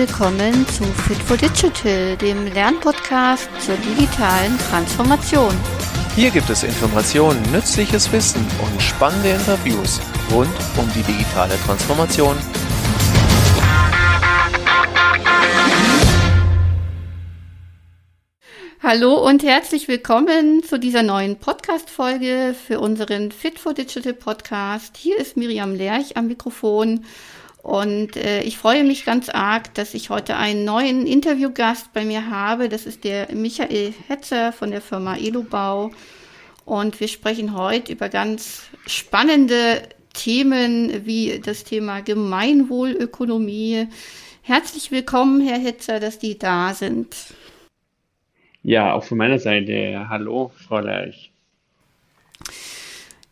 [0.00, 5.54] willkommen zu Fit for Digital, dem Lernpodcast zur digitalen Transformation.
[6.16, 10.00] Hier gibt es Informationen, nützliches Wissen und spannende Interviews
[10.32, 12.34] rund um die digitale Transformation.
[18.82, 24.96] Hallo und herzlich willkommen zu dieser neuen Podcast-Folge für unseren Fit for Digital Podcast.
[24.96, 27.04] Hier ist Miriam Lerch am Mikrofon
[27.62, 32.30] und äh, ich freue mich ganz arg, dass ich heute einen neuen Interviewgast bei mir
[32.30, 32.68] habe.
[32.68, 35.90] Das ist der Michael Hetzer von der Firma Elobau.
[36.64, 39.82] Und wir sprechen heute über ganz spannende
[40.14, 43.88] Themen wie das Thema Gemeinwohlökonomie.
[44.42, 47.14] Herzlich willkommen, Herr Hetzer, dass die da sind.
[48.62, 50.06] Ja, auch von meiner Seite.
[50.08, 51.30] Hallo, Frau Lerch.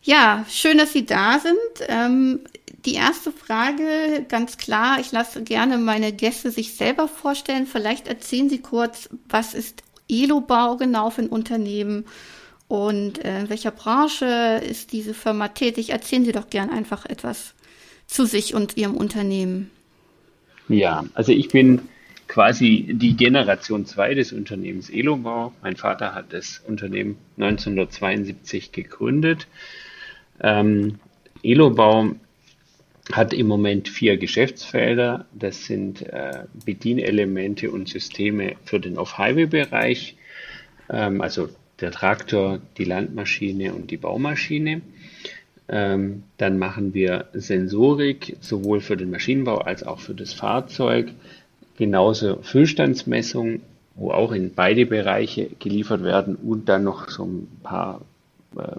[0.01, 1.87] Ja, schön, dass Sie da sind.
[1.87, 2.39] Ähm,
[2.85, 7.65] die erste Frage, ganz klar, ich lasse gerne meine Gäste sich selber vorstellen.
[7.65, 12.05] Vielleicht erzählen Sie kurz, was ist Elobau genau für ein Unternehmen
[12.67, 15.89] und äh, in welcher Branche ist diese Firma tätig?
[15.89, 17.53] Erzählen Sie doch gern einfach etwas
[18.07, 19.71] zu sich und Ihrem Unternehmen.
[20.67, 21.81] Ja, also ich bin
[22.27, 25.51] quasi die Generation 2 des Unternehmens Elobau.
[25.63, 29.47] Mein Vater hat das Unternehmen 1972 gegründet.
[30.39, 30.99] Ähm,
[31.41, 32.11] Elobau
[33.11, 35.25] hat im Moment vier Geschäftsfelder.
[35.33, 40.15] Das sind äh, Bedienelemente und Systeme für den Off-Highway-Bereich,
[40.89, 41.49] ähm, also
[41.81, 44.81] der Traktor, die Landmaschine und die Baumaschine.
[45.67, 51.11] Ähm, dann machen wir Sensorik sowohl für den Maschinenbau als auch für das Fahrzeug.
[51.77, 53.61] Genauso Füllstandsmessung,
[53.95, 58.01] wo auch in beide Bereiche geliefert werden und dann noch so ein paar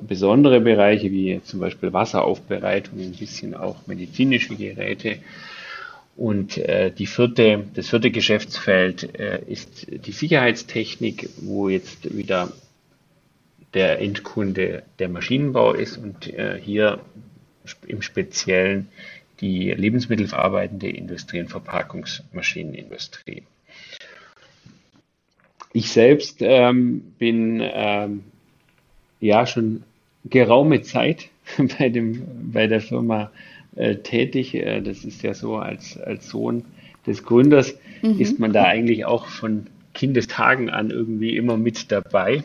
[0.00, 5.18] besondere Bereiche wie zum Beispiel Wasseraufbereitung, ein bisschen auch medizinische Geräte.
[6.16, 12.52] Und äh, die vierte, das vierte Geschäftsfeld äh, ist die Sicherheitstechnik, wo jetzt wieder
[13.72, 17.00] der Endkunde der Maschinenbau ist und äh, hier
[17.86, 18.88] im Speziellen
[19.40, 23.44] die lebensmittelverarbeitende Industrie und Verpackungsmaschinenindustrie.
[25.72, 28.24] Ich selbst ähm, bin ähm,
[29.20, 29.82] ja schon
[30.24, 31.28] geraume Zeit
[31.78, 33.30] bei, dem, bei der Firma
[33.76, 34.54] äh, tätig.
[34.54, 36.64] Äh, das ist ja so, als, als Sohn
[37.06, 38.20] des Gründers mhm.
[38.20, 42.44] ist man da eigentlich auch von Kindestagen an irgendwie immer mit dabei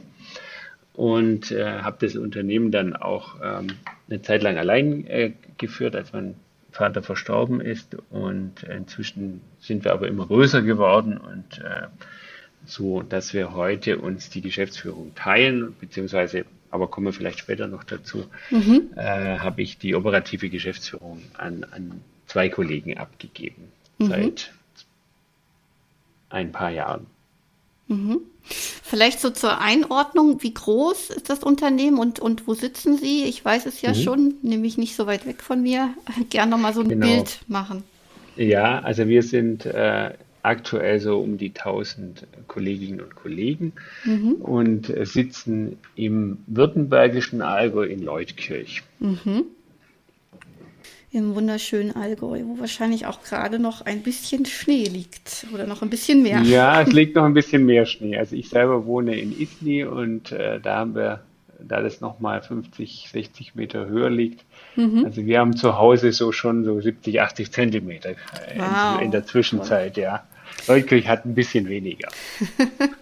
[0.93, 3.67] und äh, habe das Unternehmen dann auch ähm,
[4.09, 6.35] eine Zeit lang allein äh, geführt, als mein
[6.71, 11.87] Vater verstorben ist und inzwischen sind wir aber immer größer geworden und äh,
[12.65, 17.83] so, dass wir heute uns die Geschäftsführung teilen, beziehungsweise aber kommen wir vielleicht später noch
[17.83, 18.89] dazu, mhm.
[18.95, 24.07] äh, habe ich die operative Geschäftsführung an, an zwei Kollegen abgegeben mhm.
[24.07, 24.53] seit
[26.29, 27.07] ein paar Jahren.
[27.87, 28.19] Mhm.
[28.43, 33.23] Vielleicht so zur Einordnung, wie groß ist das Unternehmen und, und wo sitzen Sie?
[33.23, 33.95] Ich weiß es ja mhm.
[33.95, 35.93] schon, nämlich nicht so weit weg von mir.
[36.29, 37.07] Gern nochmal so ein genau.
[37.07, 37.83] Bild machen.
[38.35, 40.11] Ja, also wir sind äh,
[40.45, 43.73] aktuell so um die 1000 Kolleginnen und Kollegen
[44.03, 44.33] mhm.
[44.33, 48.84] und sitzen im württembergischen Allgäu in Leutkirch.
[49.00, 49.45] Mhm.
[51.11, 55.89] Im wunderschönen Allgäu, wo wahrscheinlich auch gerade noch ein bisschen Schnee liegt oder noch ein
[55.89, 56.41] bisschen mehr.
[56.41, 58.17] Ja, es liegt noch ein bisschen mehr Schnee.
[58.17, 61.22] Also ich selber wohne in Isny und äh, da haben wir,
[61.59, 64.44] da das nochmal 50, 60 Meter höher liegt,
[64.75, 65.05] Mhm.
[65.05, 68.11] Also wir haben zu Hause so schon so 70, 80 Zentimeter
[68.55, 68.97] wow.
[69.00, 70.23] in, in, der Zwischenzeit, ja.
[70.67, 72.09] Leutkirch hat ein bisschen weniger.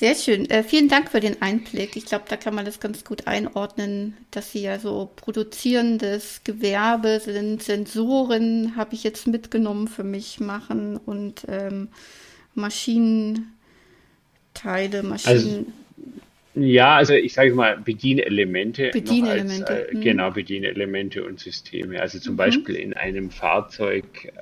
[0.00, 0.48] Sehr schön.
[0.48, 1.94] Äh, vielen Dank für den Einblick.
[1.94, 7.20] Ich glaube, da kann man das ganz gut einordnen, dass Sie ja so produzierendes Gewerbe
[7.20, 11.88] sind, Sensoren habe ich jetzt mitgenommen für mich machen und ähm,
[12.54, 13.52] Maschinenteile,
[15.02, 15.26] Maschinen.
[15.28, 15.66] Also,
[16.54, 18.90] ja, also ich sage mal Bedienelemente.
[18.94, 19.66] Bedienelemente.
[19.66, 20.00] Als, äh, mhm.
[20.00, 22.00] Genau, Bedienelemente und Systeme.
[22.00, 22.38] Also zum mhm.
[22.38, 24.32] Beispiel in einem Fahrzeug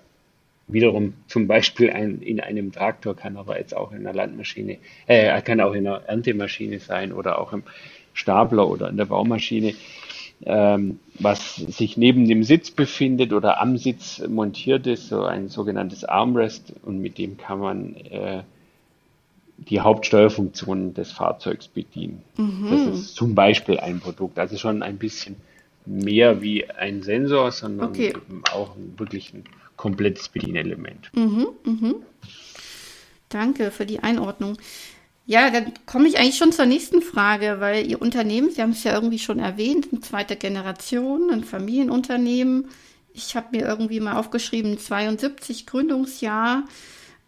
[0.68, 5.40] wiederum zum Beispiel ein, in einem Traktor, kann aber jetzt auch in einer Landmaschine, äh,
[5.42, 7.62] kann auch in einer Erntemaschine sein oder auch im
[8.12, 9.74] Stapler oder in der Baumaschine,
[10.44, 16.04] ähm, was sich neben dem Sitz befindet oder am Sitz montiert ist, so ein sogenanntes
[16.04, 18.42] Armrest und mit dem kann man äh,
[19.56, 22.22] die Hauptsteuerfunktionen des Fahrzeugs bedienen.
[22.36, 22.68] Mhm.
[22.70, 25.36] Das ist zum Beispiel ein Produkt, also schon ein bisschen
[25.84, 28.12] mehr wie ein Sensor, sondern okay.
[28.52, 29.44] auch wirklich ein
[29.78, 31.10] komplettes Bedienelement.
[31.14, 31.94] Mhm, mhm.
[33.30, 34.58] Danke für die Einordnung.
[35.24, 38.84] Ja, dann komme ich eigentlich schon zur nächsten Frage, weil Ihr Unternehmen, Sie haben es
[38.84, 42.68] ja irgendwie schon erwähnt, eine zweite Generation, ein Familienunternehmen.
[43.14, 46.64] ich habe mir irgendwie mal aufgeschrieben, 72 Gründungsjahr.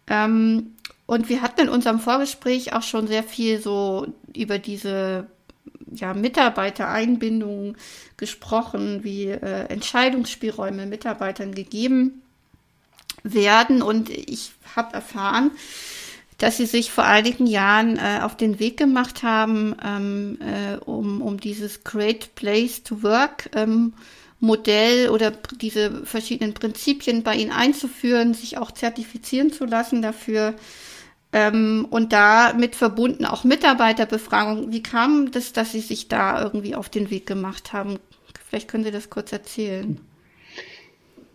[0.07, 0.75] Ähm,
[1.05, 5.27] und wir hatten in unserem Vorgespräch auch schon sehr viel so über diese
[5.93, 7.75] ja, Mitarbeitereinbindung
[8.17, 12.20] gesprochen, wie äh, Entscheidungsspielräume Mitarbeitern gegeben
[13.23, 13.81] werden.
[13.81, 15.51] Und ich habe erfahren,
[16.37, 21.21] dass sie sich vor einigen Jahren äh, auf den Weg gemacht haben, ähm, äh, um,
[21.21, 23.93] um dieses Great Place to Work ähm,
[24.39, 25.31] Modell oder
[25.61, 30.55] diese verschiedenen Prinzipien bei ihnen einzuführen, sich auch zertifizieren zu lassen dafür.
[31.31, 34.71] Ähm, und damit verbunden auch Mitarbeiterbefragung.
[34.71, 37.99] Wie kam das, dass Sie sich da irgendwie auf den Weg gemacht haben?
[38.49, 40.01] Vielleicht können Sie das kurz erzählen.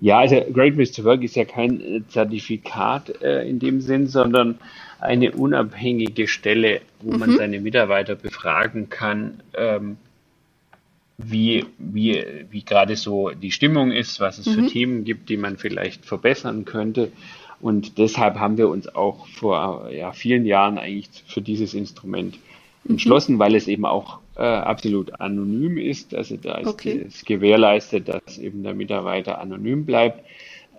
[0.01, 4.59] Ja, also Great Place to Work ist ja kein Zertifikat äh, in dem Sinn, sondern
[5.01, 7.19] eine unabhängige Stelle, wo mhm.
[7.19, 9.97] man seine Mitarbeiter befragen kann, ähm,
[11.19, 14.53] wie, wie, wie gerade so die Stimmung ist, was es mhm.
[14.53, 17.11] für Themen gibt, die man vielleicht verbessern könnte.
[17.61, 22.39] Und deshalb haben wir uns auch vor ja, vielen Jahren eigentlich für dieses Instrument.
[22.89, 23.39] Entschlossen, mhm.
[23.39, 26.15] weil es eben auch äh, absolut anonym ist.
[26.15, 27.05] Also da ist okay.
[27.07, 30.25] es gewährleistet, dass eben der Mitarbeiter anonym bleibt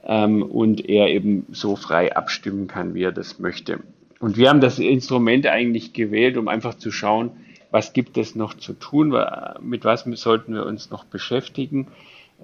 [0.06, 3.80] ähm, und er eben so frei abstimmen kann, wie er das möchte.
[4.20, 7.32] Und wir haben das Instrument eigentlich gewählt, um einfach zu schauen,
[7.70, 9.14] was gibt es noch zu tun,
[9.62, 11.88] mit was sollten wir uns noch beschäftigen.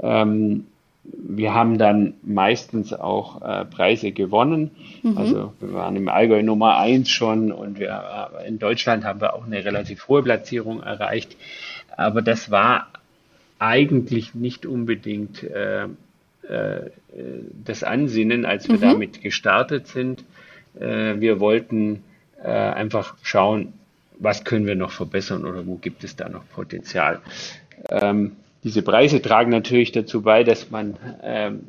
[0.02, 0.66] Ähm,
[1.04, 4.72] wir haben dann meistens auch äh, Preise gewonnen.
[5.02, 5.18] Mhm.
[5.18, 9.34] Also wir waren im Allgäu Nummer eins schon und wir, äh, in Deutschland haben wir
[9.34, 11.36] auch eine relativ hohe Platzierung erreicht.
[11.96, 12.88] Aber das war
[13.60, 15.90] eigentlich nicht unbedingt äh, äh,
[17.66, 18.82] das Ansinnen, als wir mhm.
[18.82, 20.24] damit gestartet sind.
[20.80, 22.04] Äh, wir wollten
[22.42, 23.74] äh, einfach schauen,
[24.20, 27.22] was können wir noch verbessern oder wo gibt es da noch Potenzial.
[27.90, 28.34] Ähm,
[28.64, 31.62] diese Preise tragen natürlich dazu bei, dass man, ähm,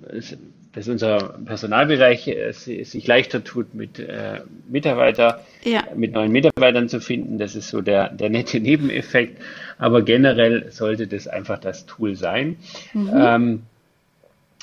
[0.73, 5.82] dass unser Personalbereich äh, sich leichter tut, mit äh, Mitarbeiter, ja.
[5.94, 7.38] mit neuen Mitarbeitern zu finden.
[7.38, 9.41] Das ist so der, der nette Nebeneffekt.
[9.79, 12.56] Aber generell sollte das einfach das Tool sein.
[12.93, 13.11] Mhm.
[13.14, 13.62] Ähm,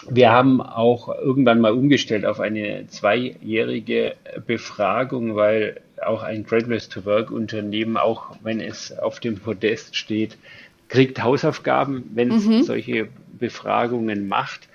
[0.09, 4.15] wir haben auch irgendwann mal umgestellt auf eine zweijährige
[4.47, 10.37] Befragung, weil auch ein Great to Work Unternehmen, auch wenn es auf dem Podest steht,
[10.91, 12.63] kriegt Hausaufgaben, wenn es mhm.
[12.63, 13.07] solche
[13.39, 14.67] Befragungen macht.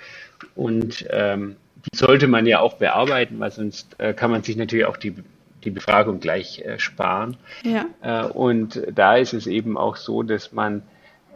[0.55, 4.87] Und ähm, die sollte man ja auch bearbeiten, weil sonst äh, kann man sich natürlich
[4.87, 5.15] auch die,
[5.63, 7.37] die Befragung gleich äh, sparen.
[7.65, 7.85] Ja.
[8.01, 10.83] Äh, und da ist es eben auch so, dass man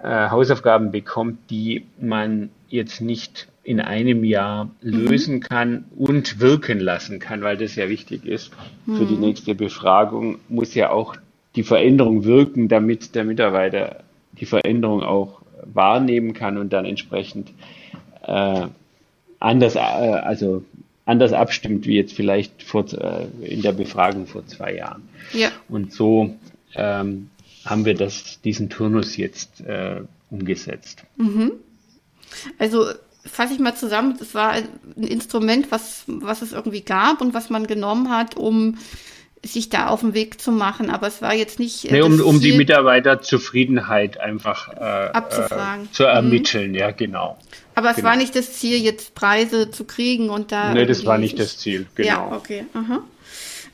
[0.02, 5.40] äh, Hausaufgaben bekommt, die man jetzt nicht in einem Jahr lösen mhm.
[5.40, 8.50] kann und wirken lassen kann, weil das ja wichtig ist
[8.86, 8.96] mhm.
[8.96, 9.20] für die mhm.
[9.20, 11.16] nächste Befragung, muss ja auch
[11.54, 17.50] die Veränderung wirken, damit der Mitarbeiter die Veränderung auch wahrnehmen kann und dann entsprechend
[18.22, 18.66] äh,
[19.38, 20.64] anders, äh, also
[21.04, 25.08] anders abstimmt wie jetzt vielleicht vor, äh, in der Befragung vor zwei Jahren.
[25.32, 25.50] Ja.
[25.68, 26.34] Und so
[26.74, 27.30] ähm,
[27.64, 31.04] haben wir das, diesen Turnus jetzt äh, umgesetzt.
[31.16, 31.52] Mhm.
[32.58, 32.86] Also
[33.24, 37.50] fasse ich mal zusammen, es war ein Instrument, was, was es irgendwie gab und was
[37.50, 38.78] man genommen hat, um
[39.44, 41.86] sich da auf den Weg zu machen, aber es war jetzt nicht.
[41.86, 45.86] Äh, nee, um, um die Mitarbeiterzufriedenheit einfach äh, abzufragen.
[45.86, 46.76] Äh, zu ermitteln, mhm.
[46.76, 47.38] ja, genau.
[47.74, 48.08] Aber es genau.
[48.08, 50.74] war nicht das Ziel, jetzt Preise zu kriegen und da.
[50.74, 52.08] Nee, das war nicht das Ziel, genau.
[52.08, 52.66] Ja, okay.
[52.74, 53.02] Aha.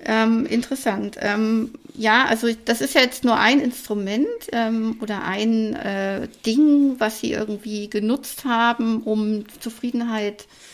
[0.04, 1.16] Ähm, interessant.
[1.20, 6.94] Ähm, ja, also das ist ja jetzt nur ein Instrument ähm, oder ein äh, Ding,
[6.98, 10.65] was Sie irgendwie genutzt haben, um Zufriedenheit äh,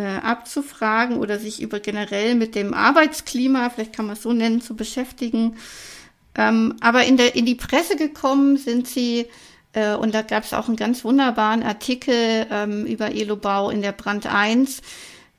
[0.00, 4.76] abzufragen oder sich über generell mit dem Arbeitsklima, vielleicht kann man es so nennen, zu
[4.76, 5.56] beschäftigen.
[6.34, 9.26] Ähm, aber in, der, in die Presse gekommen sind Sie
[9.72, 13.92] äh, und da gab es auch einen ganz wunderbaren Artikel ähm, über Elobau in der
[13.92, 14.82] Brand 1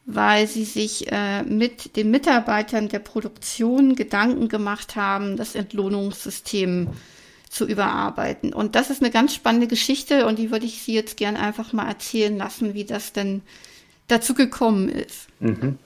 [0.10, 6.88] weil sie sich äh, mit den Mitarbeitern der Produktion Gedanken gemacht haben, das Entlohnungssystem
[7.50, 8.54] zu überarbeiten.
[8.54, 11.74] Und das ist eine ganz spannende Geschichte und die würde ich Sie jetzt gern einfach
[11.74, 13.42] mal erzählen lassen, wie das denn
[14.08, 15.28] dazu gekommen ist.
[15.40, 15.78] Mhm.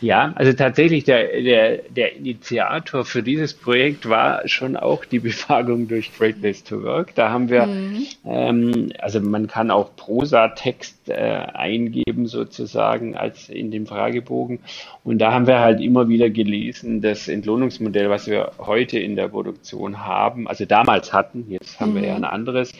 [0.00, 5.88] Ja, also tatsächlich der, der, der Initiator für dieses Projekt war schon auch die Befragung
[5.88, 7.14] durch Great Place to Work.
[7.14, 8.06] Da haben wir, mhm.
[8.26, 14.58] ähm, also man kann auch Prosa-Text äh, eingeben sozusagen als in dem Fragebogen.
[15.02, 19.28] Und da haben wir halt immer wieder gelesen, das Entlohnungsmodell, was wir heute in der
[19.28, 21.96] Produktion haben, also damals hatten, jetzt haben mhm.
[21.96, 22.24] wir ja mhm.
[22.24, 22.72] ein anderes,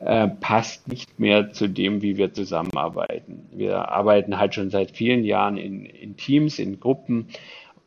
[0.00, 3.48] äh, passt nicht mehr zu dem, wie wir zusammenarbeiten.
[3.52, 7.28] Wir arbeiten halt schon seit vielen Jahren in, in Teams, in Gruppen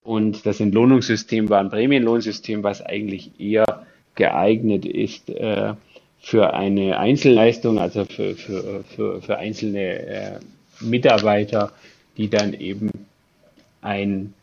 [0.04, 5.74] und das Entlohnungssystem war ein Prämienlohnsystem, was eigentlich eher geeignet ist äh,
[6.20, 10.40] für eine Einzelleistung, also für, für, für, für einzelne äh,
[10.80, 11.72] Mitarbeiter,
[12.18, 12.90] die dann eben
[13.82, 14.34] ein,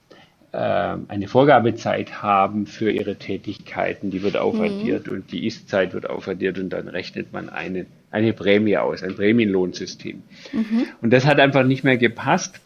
[0.56, 5.12] eine Vorgabezeit haben für ihre Tätigkeiten, die wird aufaddiert mhm.
[5.12, 10.22] und die Ist-Zeit wird aufaddiert und dann rechnet man eine, eine Prämie aus, ein Prämienlohnsystem.
[10.52, 10.86] Mhm.
[11.02, 12.60] Und das hat einfach nicht mehr gepasst.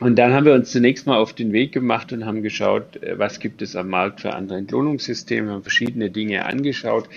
[0.00, 3.18] Und dann haben wir uns zunächst mal auf den Weg gemacht und haben geschaut, äh,
[3.18, 7.08] was gibt es am Markt für andere Entlohnungssysteme, haben verschiedene Dinge angeschaut.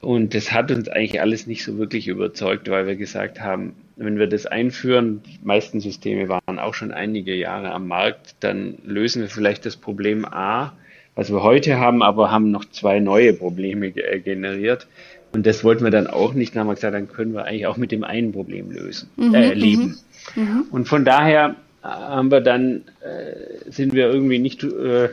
[0.00, 4.18] Und das hat uns eigentlich alles nicht so wirklich überzeugt, weil wir gesagt haben, wenn
[4.18, 9.20] wir das einführen, die meisten Systeme waren auch schon einige Jahre am Markt, dann lösen
[9.20, 10.72] wir vielleicht das Problem A,
[11.14, 14.86] was wir heute haben, aber haben noch zwei neue Probleme äh, generiert.
[15.32, 16.54] Und das wollten wir dann auch nicht.
[16.54, 19.34] Dann haben wir gesagt, dann können wir eigentlich auch mit dem einen Problem lösen, mhm,
[19.34, 19.98] äh, leben.
[20.34, 20.62] Mhm, mhm.
[20.70, 25.10] Und von daher haben wir dann, äh, sind wir irgendwie nicht äh,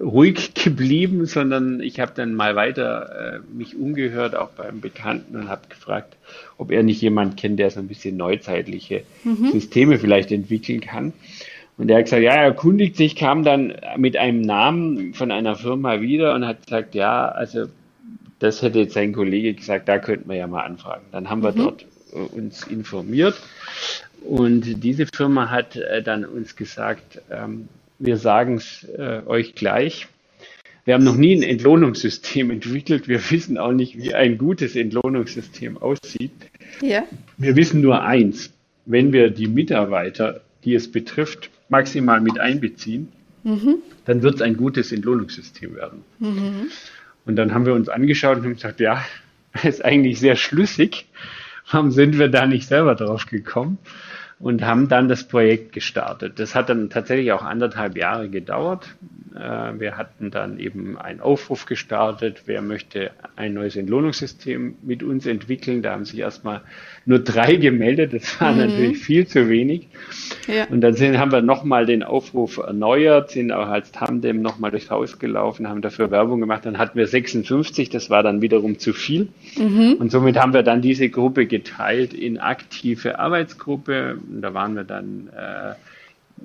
[0.00, 5.48] ruhig geblieben, sondern ich habe dann mal weiter äh, mich umgehört, auch beim Bekannten und
[5.48, 6.16] habe gefragt,
[6.58, 9.52] ob er nicht jemand kennt, der so ein bisschen neuzeitliche mhm.
[9.52, 11.12] Systeme vielleicht entwickeln kann.
[11.78, 15.54] Und er hat gesagt, ja, er erkundigt sich, kam dann mit einem Namen von einer
[15.54, 17.66] Firma wieder und hat gesagt, ja, also
[18.40, 21.04] das hätte jetzt sein Kollege gesagt, da könnten wir ja mal anfragen.
[21.12, 21.56] Dann haben wir mhm.
[21.56, 23.40] dort äh, uns informiert
[24.22, 30.08] und diese Firma hat äh, dann uns gesagt, ähm, wir sagen es äh, euch gleich.
[30.84, 33.08] Wir haben noch nie ein Entlohnungssystem entwickelt.
[33.08, 36.32] Wir wissen auch nicht, wie ein gutes Entlohnungssystem aussieht.
[36.80, 37.04] Ja.
[37.36, 38.52] Wir wissen nur eins.
[38.86, 43.08] Wenn wir die Mitarbeiter, die es betrifft, maximal mit einbeziehen,
[43.44, 43.76] mhm.
[44.04, 46.04] dann wird es ein gutes Entlohnungssystem werden.
[46.18, 46.68] Mhm.
[47.26, 49.04] Und dann haben wir uns angeschaut und haben gesagt, ja,
[49.62, 51.06] ist eigentlich sehr schlüssig.
[51.70, 53.78] Warum sind wir da nicht selber drauf gekommen?
[54.40, 56.38] Und haben dann das Projekt gestartet.
[56.38, 58.94] Das hat dann tatsächlich auch anderthalb Jahre gedauert.
[59.34, 65.26] Äh, wir hatten dann eben einen Aufruf gestartet, wer möchte ein neues Entlohnungssystem mit uns
[65.26, 65.82] entwickeln.
[65.82, 66.62] Da haben sich erstmal
[67.08, 68.58] nur drei gemeldet, das war mhm.
[68.58, 69.88] natürlich viel zu wenig.
[70.46, 70.66] Ja.
[70.66, 74.90] Und dann sind, haben wir nochmal den Aufruf erneuert, sind auch als Tandem nochmal durchs
[74.90, 76.66] Haus gelaufen, haben dafür Werbung gemacht.
[76.66, 79.28] Dann hatten wir 56, das war dann wiederum zu viel.
[79.56, 79.96] Mhm.
[79.98, 84.18] Und somit haben wir dann diese Gruppe geteilt in aktive Arbeitsgruppe.
[84.30, 85.74] Und da waren wir dann, äh,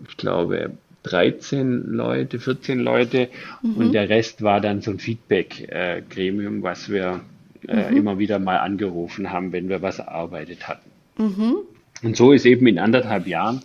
[0.08, 0.72] ich glaube,
[1.04, 3.28] 13 Leute, 14 Leute
[3.62, 3.74] mhm.
[3.76, 7.20] und der Rest war dann so ein Feedback-Gremium, was wir
[7.68, 7.98] äh, mhm.
[7.98, 10.90] immer wieder mal angerufen haben, wenn wir was erarbeitet hatten.
[11.18, 11.56] Mhm.
[12.02, 13.62] Und so ist eben in anderthalb Jahren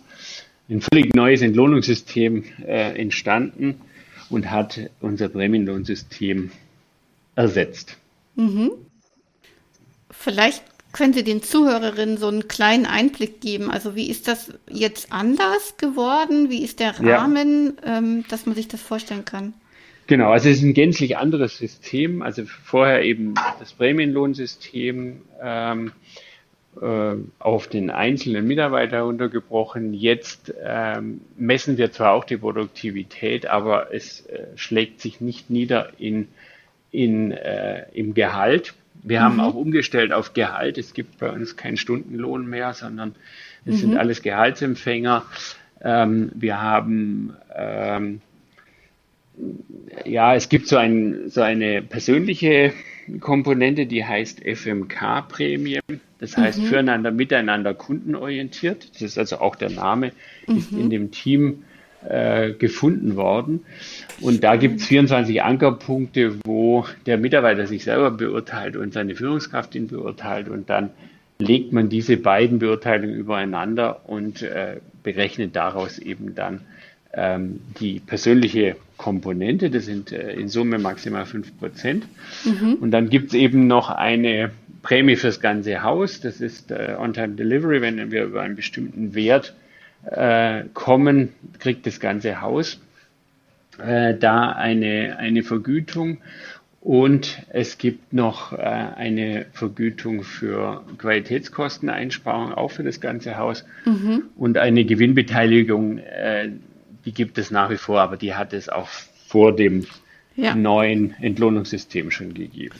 [0.69, 3.81] ein völlig neues Entlohnungssystem äh, entstanden
[4.29, 6.51] und hat unser Prämienlohnsystem
[7.35, 7.97] ersetzt.
[8.35, 8.71] Mhm.
[10.11, 13.69] Vielleicht können Sie den Zuhörerinnen so einen kleinen Einblick geben?
[13.69, 16.49] Also wie ist das jetzt anders geworden?
[16.49, 17.97] Wie ist der Rahmen, ja.
[17.97, 19.53] ähm, dass man sich das vorstellen kann?
[20.09, 22.23] Genau, also es ist ein gänzlich anderes System.
[22.23, 25.91] Also vorher eben das Prämienlohnsystem ähm,
[26.81, 29.93] äh, auf den einzelnen Mitarbeiter untergebrochen.
[29.93, 35.91] Jetzt ähm, messen wir zwar auch die Produktivität, aber es äh, schlägt sich nicht nieder
[35.99, 36.27] in,
[36.89, 38.73] in, äh, im Gehalt
[39.03, 39.23] wir mhm.
[39.23, 40.77] haben auch umgestellt auf Gehalt.
[40.77, 43.15] Es gibt bei uns keinen Stundenlohn mehr, sondern
[43.65, 43.77] es mhm.
[43.77, 45.23] sind alles Gehaltsempfänger.
[45.81, 48.21] Ähm, wir haben ähm,
[50.05, 52.73] ja, es gibt so, ein, so eine persönliche
[53.19, 55.79] Komponente, die heißt FMK-Prämie.
[56.19, 56.65] Das heißt mhm.
[56.65, 58.93] füreinander, miteinander kundenorientiert.
[58.93, 60.11] Das ist also auch der Name,
[60.47, 60.89] ist in mhm.
[60.89, 61.63] dem Team
[62.07, 63.65] äh, gefunden worden.
[64.21, 69.75] Und da gibt es 24 Ankerpunkte, wo der Mitarbeiter sich selber beurteilt und seine Führungskraft
[69.75, 70.91] ihn beurteilt und dann
[71.39, 76.61] legt man diese beiden Beurteilungen übereinander und äh, berechnet daraus eben dann
[77.13, 79.69] ähm, die persönliche Komponente.
[79.69, 82.05] Das sind äh, in Summe maximal 5 Prozent.
[82.45, 82.75] Mhm.
[82.75, 84.51] Und dann gibt es eben noch eine
[84.81, 86.21] Prämie fürs ganze Haus.
[86.21, 89.55] Das ist äh, On-Time Delivery, wenn wir über einen bestimmten Wert
[90.05, 92.79] äh, kommen, kriegt das ganze Haus
[93.79, 96.19] äh, da eine, eine Vergütung.
[96.81, 103.65] Und es gibt noch äh, eine Vergütung für Qualitätskosteneinsparung, auch für das ganze Haus.
[103.85, 104.23] Mhm.
[104.37, 106.51] Und eine Gewinnbeteiligung, äh,
[107.05, 108.87] die gibt es nach wie vor, aber die hat es auch
[109.27, 109.85] vor dem
[110.35, 110.55] ja.
[110.55, 112.75] neuen Entlohnungssystem schon gegeben.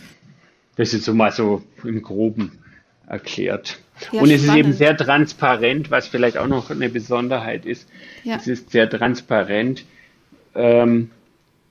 [0.75, 2.59] Das ist so mal so im Groben
[3.07, 3.79] erklärt.
[4.11, 4.59] Ja, und es spannend.
[4.59, 7.89] ist eben sehr transparent, was vielleicht auch noch eine Besonderheit ist.
[8.23, 8.37] Ja.
[8.37, 9.83] Es ist sehr transparent
[10.55, 11.09] ähm,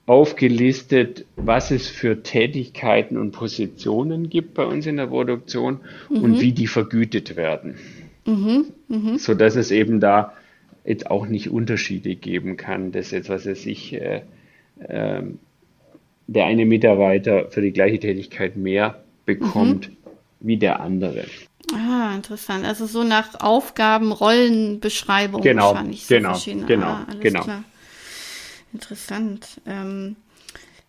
[0.05, 6.17] aufgelistet, was es für Tätigkeiten und Positionen gibt bei uns in der Produktion mhm.
[6.23, 7.77] und wie die vergütet werden.
[8.27, 8.67] Mhm.
[8.89, 9.19] Mhm.
[9.19, 10.33] So dass es eben da
[10.89, 14.23] jetzt auch nicht Unterschiede geben kann, dass jetzt, was er sich äh,
[14.79, 15.23] äh,
[16.27, 19.97] der eine Mitarbeiter für die gleiche Tätigkeit mehr bekommt mhm.
[20.41, 21.27] wie der andere.
[21.75, 22.65] Ah, interessant.
[22.65, 26.07] Also so nach Aufgaben, Rollenbeschreibung genau, wahrscheinlich.
[26.07, 26.67] So genau, verschiedene.
[26.67, 27.43] genau, ah, genau.
[27.43, 27.65] Klar.
[28.73, 29.61] Interessant.
[29.67, 30.17] Ähm,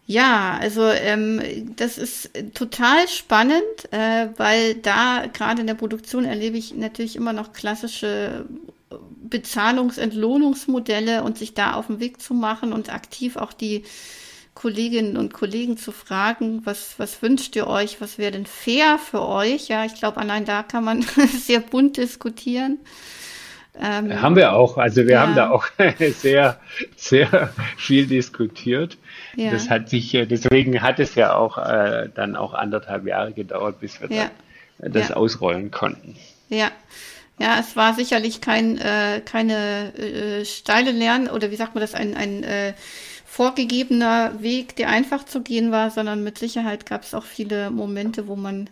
[0.06, 6.58] ja, also ähm, das ist total spannend, äh, weil da gerade in der Produktion erlebe
[6.58, 8.46] ich natürlich immer noch klassische
[9.30, 13.84] Bezahlungs-, Entlohnungsmodelle und sich da auf den Weg zu machen und aktiv auch die
[14.56, 19.26] Kolleginnen und Kollegen zu fragen, was, was wünscht ihr euch, was wäre denn fair für
[19.26, 19.70] euch?
[19.70, 21.02] Ja, ich glaube, allein da kann man
[21.40, 22.80] sehr bunt diskutieren.
[23.82, 24.78] Ähm, haben wir auch.
[24.78, 25.22] Also wir ja.
[25.22, 25.66] haben da auch
[26.10, 26.60] sehr,
[26.98, 28.98] sehr viel diskutiert.
[29.36, 29.52] Ja.
[29.52, 33.80] Das hat sich, äh, deswegen hat es ja auch äh, dann auch anderthalb Jahre gedauert,
[33.80, 34.30] bis wir ja.
[34.80, 36.18] das ausrollen konnten.
[36.50, 36.72] Ja.
[37.40, 41.96] Ja, es war sicherlich kein, äh, keine äh, steile Lern- oder wie sagt man das,
[41.96, 42.74] ein, ein äh,
[43.26, 48.28] vorgegebener Weg, der einfach zu gehen war, sondern mit Sicherheit gab es auch viele Momente,
[48.28, 48.70] wo man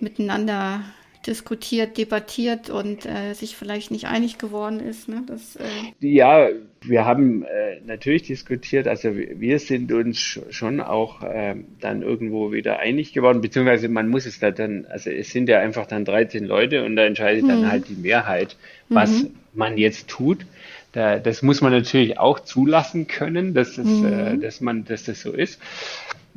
[0.00, 0.82] miteinander
[1.26, 5.08] diskutiert, debattiert und äh, sich vielleicht nicht einig geworden ist.
[5.08, 5.22] Ne?
[5.26, 5.64] Das, äh
[6.00, 6.48] ja,
[6.82, 12.78] wir haben äh, natürlich diskutiert, also wir sind uns schon auch äh, dann irgendwo wieder
[12.78, 16.44] einig geworden, beziehungsweise man muss es da dann, also es sind ja einfach dann 13
[16.44, 17.48] Leute und da entscheidet hm.
[17.48, 18.56] dann halt die Mehrheit,
[18.88, 19.30] was mhm.
[19.54, 20.46] man jetzt tut.
[20.92, 24.06] Da, das muss man natürlich auch zulassen können, dass, das, mhm.
[24.06, 25.60] äh, dass man, dass das so ist.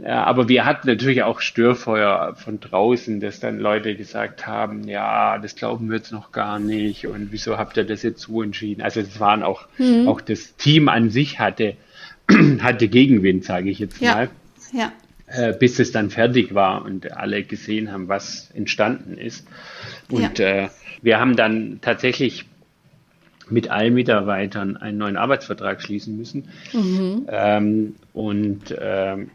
[0.04, 5.38] Ja, aber wir hatten natürlich auch Störfeuer von draußen, dass dann Leute gesagt haben, ja,
[5.38, 8.82] das glauben wir jetzt noch gar nicht und wieso habt ihr das jetzt so entschieden?
[8.82, 10.08] Also es waren auch, mhm.
[10.08, 11.76] auch das Team an sich hatte,
[12.62, 14.16] hatte Gegenwind, sage ich jetzt ja.
[14.16, 14.30] mal.
[14.74, 14.92] Ja.
[15.28, 19.48] Äh, bis es dann fertig war und alle gesehen haben, was entstanden ist.
[20.10, 20.66] Und ja.
[20.66, 20.70] äh,
[21.04, 22.46] wir haben dann tatsächlich
[23.50, 26.50] mit allen Mitarbeitern einen neuen Arbeitsvertrag schließen müssen.
[26.74, 27.28] Mhm.
[27.30, 29.30] Ähm, und ähm,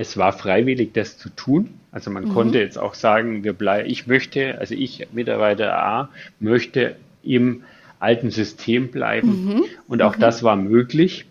[0.00, 1.74] es war freiwillig, das zu tun.
[1.92, 2.32] Also man mhm.
[2.32, 6.08] konnte jetzt auch sagen, wir bleiben, ich möchte, also ich, Mitarbeiter A,
[6.38, 7.64] möchte im
[7.98, 9.44] alten System bleiben.
[9.44, 9.64] Mhm.
[9.88, 10.20] Und auch mhm.
[10.20, 11.26] das war möglich.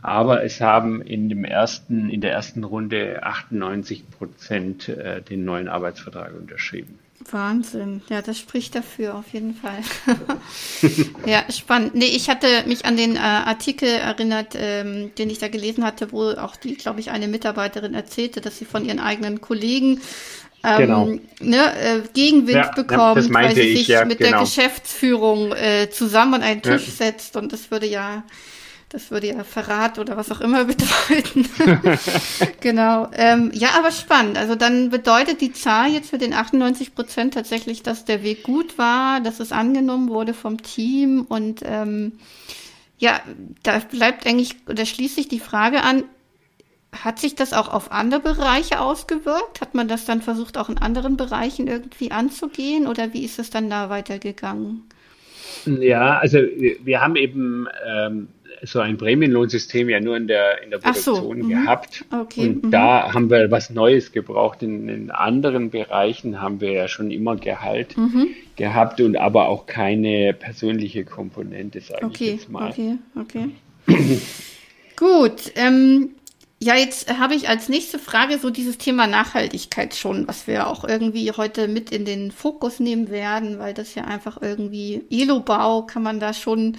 [0.00, 5.68] Aber es haben in dem ersten, in der ersten Runde 98 Prozent äh, den neuen
[5.68, 6.98] Arbeitsvertrag unterschrieben.
[7.32, 8.02] Wahnsinn.
[8.08, 9.80] Ja, das spricht dafür auf jeden Fall.
[11.26, 11.94] ja, spannend.
[11.94, 16.12] Nee, ich hatte mich an den äh, Artikel erinnert, ähm, den ich da gelesen hatte,
[16.12, 20.00] wo auch die, glaube ich, eine Mitarbeiterin erzählte, dass sie von ihren eigenen Kollegen
[20.64, 21.08] ähm, genau.
[21.40, 24.30] ne, äh, Gegenwind ja, bekommt, ja, weil sie ich, sich ja, mit genau.
[24.30, 28.24] der Geschäftsführung äh, zusammen an einen Tisch setzt und das würde ja
[28.88, 31.48] das würde ja Verrat oder was auch immer bedeuten.
[32.60, 33.08] genau.
[33.12, 34.38] Ähm, ja, aber spannend.
[34.38, 38.78] Also dann bedeutet die Zahl jetzt für den 98 Prozent tatsächlich, dass der Weg gut
[38.78, 42.12] war, dass es angenommen wurde vom Team und ähm,
[42.98, 43.20] ja,
[43.62, 46.04] da bleibt eigentlich oder schließt sich die Frage an,
[46.92, 49.60] hat sich das auch auf andere Bereiche ausgewirkt?
[49.60, 53.50] Hat man das dann versucht, auch in anderen Bereichen irgendwie anzugehen oder wie ist es
[53.50, 54.84] dann da weitergegangen?
[55.66, 58.28] Ja, also wir haben eben ähm,
[58.62, 61.48] so ein Prämienlohnsystem ja nur in der, in der Produktion so, mhm.
[61.48, 62.04] gehabt.
[62.10, 62.70] Okay, und mhm.
[62.70, 64.62] da haben wir was Neues gebraucht.
[64.62, 68.28] In, in, anderen Bereichen haben wir ja schon immer Gehalt mhm.
[68.56, 72.70] gehabt und aber auch keine persönliche Komponente, sage okay, ich jetzt mal.
[72.70, 73.48] Okay, okay.
[74.96, 75.52] Gut.
[75.54, 76.10] Ähm,
[76.60, 80.82] ja, jetzt habe ich als nächste Frage so dieses Thema Nachhaltigkeit schon, was wir auch
[80.82, 86.02] irgendwie heute mit in den Fokus nehmen werden, weil das ja einfach irgendwie Elobau kann
[86.02, 86.76] man da schon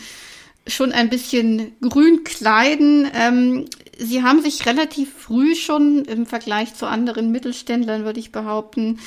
[0.67, 3.10] schon ein bisschen grün kleiden.
[3.13, 3.65] Ähm,
[3.98, 9.00] sie haben sich relativ früh schon im Vergleich zu anderen Mittelständlern, würde ich behaupten,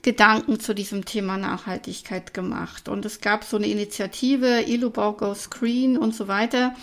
[0.00, 2.88] Gedanken zu diesem Thema Nachhaltigkeit gemacht.
[2.88, 6.74] Und es gab so eine Initiative, Elubau Goes Green und so weiter.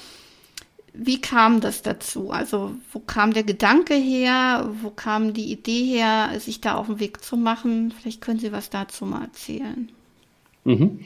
[0.94, 2.32] Wie kam das dazu?
[2.32, 4.72] Also wo kam der Gedanke her?
[4.82, 7.94] Wo kam die Idee her, sich da auf den Weg zu machen?
[8.00, 9.92] Vielleicht können Sie was dazu mal erzählen.
[10.64, 11.06] Mhm.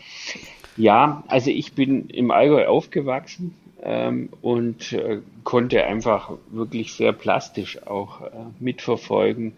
[0.78, 7.86] Ja, also ich bin im Allgäu aufgewachsen ähm, und äh, konnte einfach wirklich sehr plastisch
[7.86, 9.54] auch äh, mitverfolgen,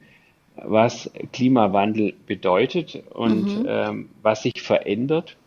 [0.55, 3.65] was Klimawandel bedeutet und mhm.
[3.67, 5.37] ähm, was sich verändert.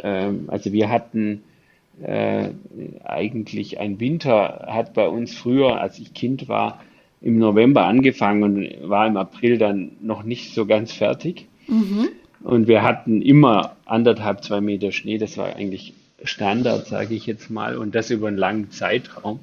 [0.00, 1.42] Ähm, also wir hatten
[2.02, 2.50] äh,
[3.04, 6.80] eigentlich ein Winter, hat bei uns früher, als ich Kind war,
[7.22, 11.46] im November angefangen und war im April dann noch nicht so ganz fertig.
[11.66, 12.10] Mhm.
[12.46, 15.18] Und wir hatten immer anderthalb, zwei Meter Schnee.
[15.18, 17.76] Das war eigentlich Standard, sage ich jetzt mal.
[17.76, 19.40] Und das über einen langen Zeitraum.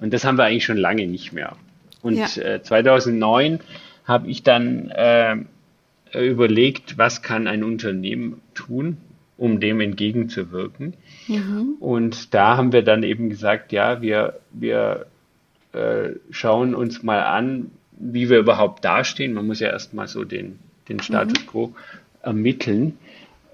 [0.00, 1.54] Und das haben wir eigentlich schon lange nicht mehr.
[2.00, 2.42] Und ja.
[2.42, 3.60] äh, 2009
[4.06, 5.36] habe ich dann äh,
[6.14, 8.96] überlegt, was kann ein Unternehmen tun,
[9.36, 10.94] um dem entgegenzuwirken.
[11.28, 11.74] Mhm.
[11.78, 15.04] Und da haben wir dann eben gesagt, ja, wir, wir
[15.74, 19.34] äh, schauen uns mal an, wie wir überhaupt dastehen.
[19.34, 21.46] Man muss ja erstmal so den, den Status mhm.
[21.48, 21.74] quo
[22.26, 22.98] ermitteln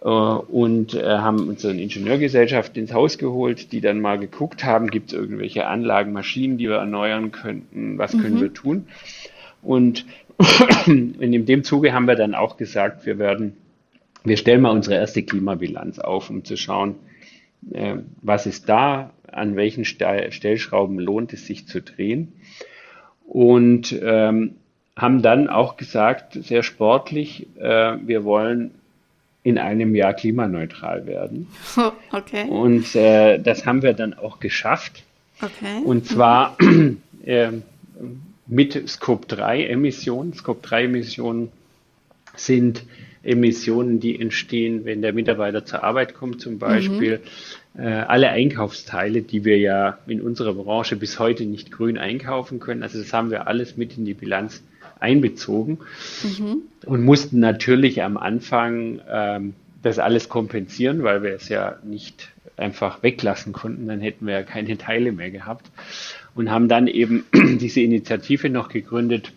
[0.00, 5.12] äh, und äh, haben unsere Ingenieurgesellschaft ins Haus geholt, die dann mal geguckt haben, gibt
[5.12, 8.40] es irgendwelche Anlagen, Maschinen, die wir erneuern könnten, was können mhm.
[8.40, 8.86] wir tun.
[9.62, 10.06] Und
[10.86, 13.56] in dem Zuge haben wir dann auch gesagt, wir werden,
[14.24, 16.96] wir stellen mal unsere erste Klimabilanz auf, um zu schauen,
[17.70, 22.32] äh, was ist da, an welchen Stellschrauben lohnt es sich zu drehen.
[23.24, 24.56] Und ähm,
[24.96, 28.72] haben dann auch gesagt, sehr sportlich, äh, wir wollen
[29.42, 31.48] in einem Jahr klimaneutral werden.
[32.12, 32.46] Okay.
[32.48, 35.02] Und äh, das haben wir dann auch geschafft.
[35.40, 35.82] Okay.
[35.84, 37.00] Und zwar mhm.
[37.24, 37.48] äh,
[38.46, 40.34] mit Scope 3 Emissionen.
[40.34, 41.50] Scope 3 Emissionen
[42.36, 42.84] sind
[43.22, 47.20] Emissionen, die entstehen, wenn der Mitarbeiter zur Arbeit kommt, zum Beispiel.
[47.74, 47.82] Mhm.
[47.82, 52.82] Äh, alle Einkaufsteile, die wir ja in unserer Branche bis heute nicht grün einkaufen können.
[52.82, 54.62] Also das haben wir alles mit in die Bilanz
[55.02, 55.78] einbezogen
[56.22, 56.62] mhm.
[56.86, 63.02] und mussten natürlich am Anfang ähm, das alles kompensieren, weil wir es ja nicht einfach
[63.02, 65.70] weglassen konnten, dann hätten wir ja keine Teile mehr gehabt
[66.34, 69.32] und haben dann eben diese Initiative noch gegründet,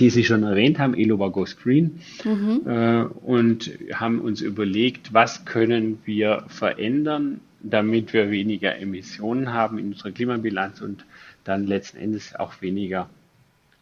[0.00, 2.62] die Sie schon erwähnt haben, Eloba Goes Green, mhm.
[2.66, 9.88] äh, und haben uns überlegt, was können wir verändern, damit wir weniger Emissionen haben in
[9.88, 11.04] unserer Klimabilanz und
[11.44, 13.08] dann letzten Endes auch weniger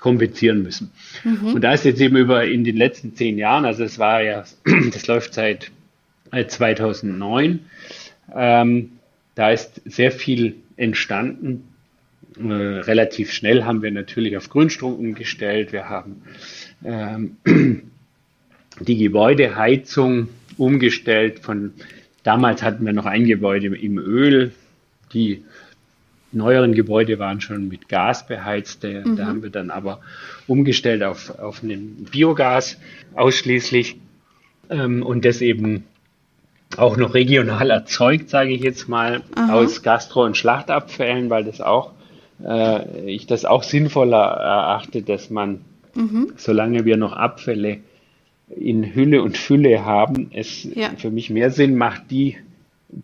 [0.05, 0.91] kompensieren müssen.
[1.25, 1.55] Mhm.
[1.55, 4.45] Und da ist jetzt eben über in den letzten zehn Jahren, also es war ja,
[4.93, 5.71] das läuft seit
[6.31, 7.61] 2009,
[8.37, 8.91] ähm,
[9.35, 11.71] da ist sehr viel entstanden
[12.37, 15.73] äh, relativ schnell haben wir natürlich auf Grünstrom umgestellt.
[15.73, 16.23] Wir haben
[16.85, 17.37] ähm,
[18.81, 21.39] die Gebäudeheizung umgestellt.
[21.39, 21.73] Von
[22.25, 24.53] damals hatten wir noch ein Gebäude im Öl.
[25.15, 25.45] Die
[26.35, 28.83] neueren Gebäude waren schon mit Gas beheizt.
[28.83, 29.17] Mhm.
[29.17, 30.01] Da haben wir dann aber
[30.47, 32.79] umgestellt auf, auf einen Biogas
[33.15, 33.97] ausschließlich
[34.71, 35.85] ähm, und das eben
[36.77, 39.55] auch noch regional erzeugt, sage ich jetzt mal, Aha.
[39.55, 41.93] aus Gastro- und Schlachtabfällen, weil das auch
[42.43, 45.61] äh, ich das auch sinnvoller erachte, dass man,
[45.95, 46.33] mhm.
[46.37, 47.79] solange wir noch Abfälle
[48.49, 50.91] in Hülle und Fülle haben, es ja.
[50.97, 52.37] für mich mehr Sinn macht, die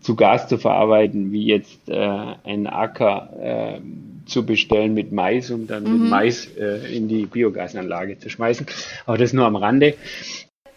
[0.00, 3.80] zu Gas zu verarbeiten, wie jetzt äh, einen Acker äh,
[4.26, 6.02] zu bestellen mit Mais, um dann mhm.
[6.02, 8.66] mit Mais äh, in die Biogasanlage zu schmeißen.
[9.06, 9.94] Aber das nur am Rande.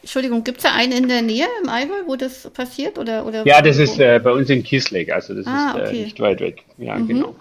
[0.02, 3.00] Entschuldigung, gibt es da einen in der Nähe im Allgäu, wo das passiert?
[3.00, 3.84] Oder, oder ja, das wo?
[3.84, 6.04] ist äh, bei uns in Kisleck, also das ah, ist äh, okay.
[6.04, 6.64] nicht weit weg.
[6.78, 7.08] Ja, mhm.
[7.08, 7.36] genau.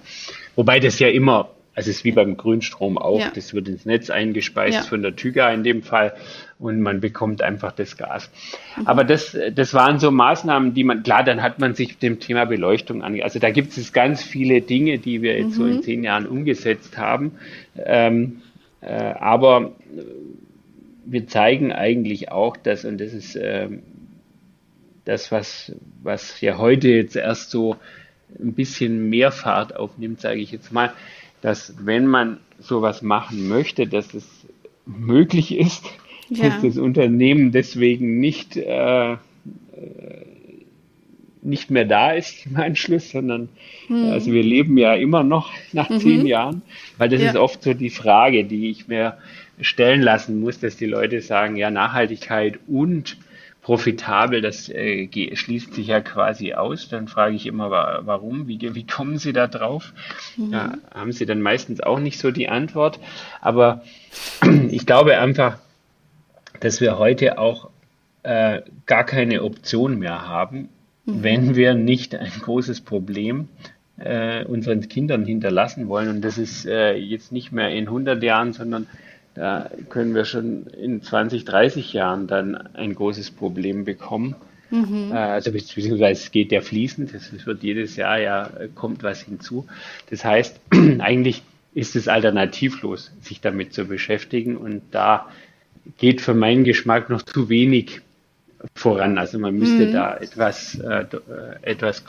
[0.55, 3.31] Wobei das ja immer, also es ist wie beim Grünstrom auch, ja.
[3.35, 4.83] das wird ins Netz eingespeist ja.
[4.83, 6.15] von der Tüga in dem Fall
[6.59, 8.31] und man bekommt einfach das Gas.
[8.77, 8.87] Mhm.
[8.87, 12.45] Aber das, das waren so Maßnahmen, die man, klar, dann hat man sich dem Thema
[12.45, 15.55] Beleuchtung ange, also da gibt es ganz viele Dinge, die wir jetzt mhm.
[15.55, 15.83] so in mhm.
[15.83, 17.33] zehn Jahren umgesetzt haben.
[17.77, 18.43] Ähm,
[18.83, 19.73] äh, aber
[21.05, 23.69] wir zeigen eigentlich auch, dass, und das ist äh,
[25.05, 27.77] das, was, was ja heute jetzt erst so
[28.39, 30.93] ein bisschen mehr Fahrt aufnimmt, sage ich jetzt mal,
[31.43, 34.27] dass wenn man sowas machen möchte, dass es
[34.87, 35.85] möglich ist,
[36.31, 36.49] ja.
[36.49, 39.17] dass das Unternehmen deswegen nicht, äh,
[41.43, 43.51] nicht mehr da ist im Anschluss, sondern
[43.89, 44.11] mhm.
[44.11, 45.99] also wir leben ja immer noch nach mhm.
[45.99, 46.63] zehn Jahren,
[46.97, 47.31] weil das ja.
[47.31, 49.19] ist oft so die Frage, die ich mir
[49.61, 53.17] stellen lassen muss, dass die Leute sagen, ja, Nachhaltigkeit und
[53.63, 56.89] profitabel, das äh, schließt sich ja quasi aus.
[56.89, 59.93] Dann frage ich immer, warum, wie, wie kommen Sie da drauf?
[60.37, 60.53] Mhm.
[60.53, 62.99] Ja, haben Sie dann meistens auch nicht so die Antwort.
[63.41, 63.83] Aber
[64.71, 65.59] ich glaube einfach,
[66.61, 67.71] dass wir heute auch
[68.25, 70.69] äh, gar keine Option mehr haben,
[71.05, 71.23] mhm.
[71.23, 73.49] wenn wir nicht ein großes Problem
[73.99, 76.09] äh, unseren Kindern hinterlassen wollen.
[76.09, 78.89] Und das ist äh, jetzt nicht mehr in 100 Jahren, sondern
[79.35, 84.35] da können wir schon in 20, 30 Jahren dann ein großes Problem bekommen.
[84.71, 85.11] Mhm.
[85.13, 89.67] Äh, also beziehungsweise es geht ja fließend, es wird jedes Jahr ja kommt was hinzu.
[90.11, 90.61] Das heißt,
[90.99, 91.43] eigentlich
[91.75, 95.29] ist es alternativlos, sich damit zu beschäftigen und da
[95.99, 98.01] geht für meinen Geschmack noch zu wenig
[98.75, 99.19] voran.
[99.19, 99.93] Also man müsste mhm.
[99.93, 101.07] da etwas, äh,
[101.63, 102.05] etwas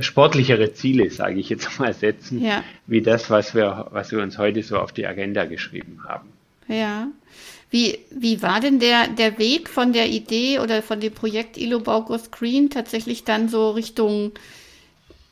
[0.00, 2.64] sportlichere Ziele, sage ich jetzt mal, setzen, ja.
[2.86, 6.28] wie das, was wir, was wir uns heute so auf die Agenda geschrieben haben.
[6.68, 7.08] Ja.
[7.70, 11.80] Wie, wie war denn der, der Weg von der Idee oder von dem Projekt Ilo
[11.80, 14.32] Baugus Green tatsächlich dann so Richtung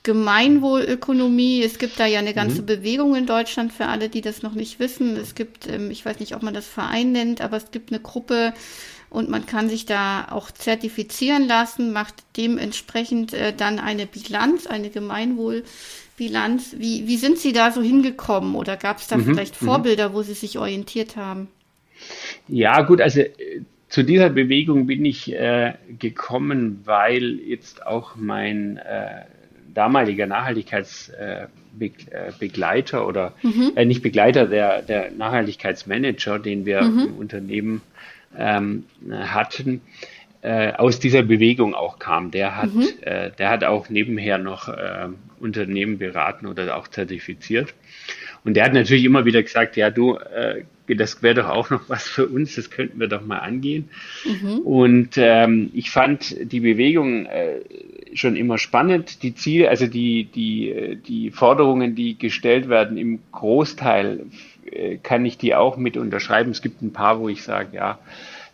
[0.02, 1.62] Gemeinwohlökonomie?
[1.62, 2.66] Es gibt da ja eine ganze mhm.
[2.66, 5.16] Bewegung in Deutschland für alle, die das noch nicht wissen.
[5.16, 8.00] Es gibt, ähm, ich weiß nicht, ob man das Verein nennt, aber es gibt eine
[8.00, 8.54] Gruppe,
[9.10, 14.88] und man kann sich da auch zertifizieren lassen, macht dementsprechend äh, dann eine Bilanz, eine
[14.88, 16.76] Gemeinwohlbilanz.
[16.78, 19.66] Wie, wie sind Sie da so hingekommen oder gab es da mhm, vielleicht mhm.
[19.66, 21.48] Vorbilder, wo Sie sich orientiert haben?
[22.46, 23.22] Ja, gut, also
[23.88, 29.24] zu dieser Bewegung bin ich äh, gekommen, weil jetzt auch mein äh,
[29.74, 33.72] damaliger Nachhaltigkeitsbegleiter äh, oder mhm.
[33.76, 37.00] äh, nicht Begleiter, der, der Nachhaltigkeitsmanager, den wir mhm.
[37.00, 37.82] im Unternehmen
[38.36, 39.80] ähm, hatten,
[40.42, 42.30] äh, aus dieser Bewegung auch kam.
[42.30, 42.88] Der hat, mhm.
[43.02, 47.74] äh, der hat auch nebenher noch äh, Unternehmen beraten oder auch zertifiziert.
[48.44, 51.88] Und der hat natürlich immer wieder gesagt, ja, du, äh, das wäre doch auch noch
[51.88, 53.88] was für uns, das könnten wir doch mal angehen.
[54.24, 54.58] Mhm.
[54.60, 57.60] Und ähm, ich fand die Bewegung äh,
[58.14, 59.22] schon immer spannend.
[59.22, 64.26] Die Ziele, also die, die, die Forderungen, die gestellt werden, im Großteil
[64.70, 66.50] äh, kann ich die auch mit unterschreiben.
[66.50, 67.98] Es gibt ein paar, wo ich sage, ja,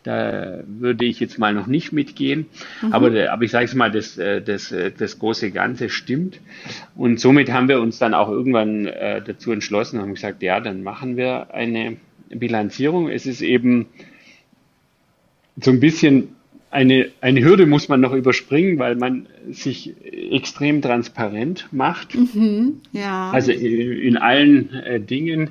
[0.07, 2.47] da würde ich jetzt mal noch nicht mitgehen.
[2.83, 2.93] Mhm.
[2.93, 6.41] Aber, aber ich sage es mal, das, äh, das, äh, das große Ganze stimmt.
[6.95, 10.61] Und somit haben wir uns dann auch irgendwann äh, dazu entschlossen und haben gesagt, ja,
[10.61, 11.97] dann machen wir eine
[12.29, 13.09] Bilanzierung.
[13.09, 13.87] Es ist eben
[15.61, 16.29] so ein bisschen
[16.71, 19.95] eine, eine Hürde muss man noch überspringen, weil man sich
[20.31, 22.15] extrem transparent macht.
[22.15, 23.31] Mhm, ja.
[23.31, 25.51] Also in, in allen äh, Dingen,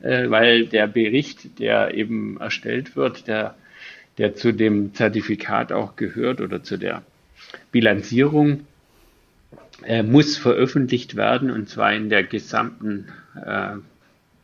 [0.00, 3.54] äh, weil der Bericht, der eben erstellt wird, der
[4.18, 7.02] der zu dem Zertifikat auch gehört oder zu der
[7.72, 8.60] Bilanzierung,
[9.84, 13.08] äh, muss veröffentlicht werden und zwar in der gesamten
[13.44, 13.74] äh,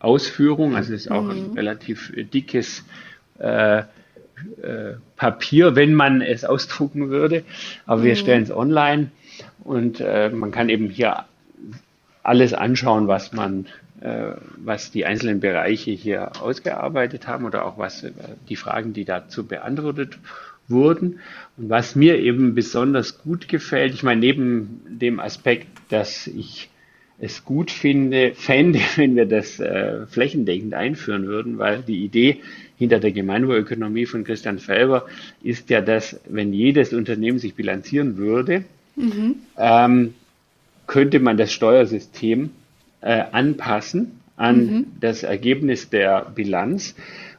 [0.01, 0.75] Ausführung.
[0.77, 1.31] Also es ist auch mhm.
[1.31, 2.85] ein relativ dickes
[3.39, 7.45] äh, äh, Papier, wenn man es ausdrucken würde.
[7.87, 8.05] Aber mhm.
[8.07, 9.11] wir stellen es online
[9.63, 11.25] und äh, man kann eben hier
[12.23, 13.71] alles anschauen, was man äh,
[14.57, 18.13] was die einzelnen Bereiche hier ausgearbeitet haben oder auch was äh,
[18.49, 20.19] die Fragen, die dazu beantwortet
[20.69, 21.21] wurden.
[21.57, 26.71] Und was mir eben besonders gut gefällt, ich meine, neben dem Aspekt, dass ich
[27.19, 32.41] es gut finde, fände, wenn wir das äh, flächendeckend einführen würden, weil die Idee
[32.79, 35.05] hinter der Gemeinwohlökonomie von Christian Felber
[35.43, 38.65] ist ja, dass wenn jedes Unternehmen sich bilanzieren würde,
[38.97, 39.37] mhm.
[39.59, 40.15] ähm,
[40.87, 42.51] könnte man das Steuersystem
[43.01, 44.87] äh, anpassen an mhm.
[45.01, 46.95] das Ergebnis der Bilanz.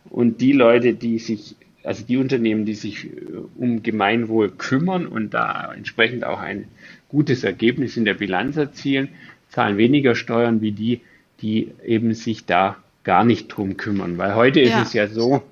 [0.10, 3.10] Und die Leute, die sich, also die Unternehmen, die sich äh,
[3.58, 6.66] um Gemeinwohl kümmern und da entsprechend auch ein
[7.10, 9.10] gutes Ergebnis in der Bilanz erzielen,
[9.50, 11.02] zahlen weniger Steuern wie die,
[11.42, 14.18] die eben sich da gar nicht drum kümmern.
[14.18, 14.82] Weil heute ja.
[14.82, 15.44] ist es ja so,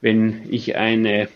[0.00, 1.28] wenn ich eine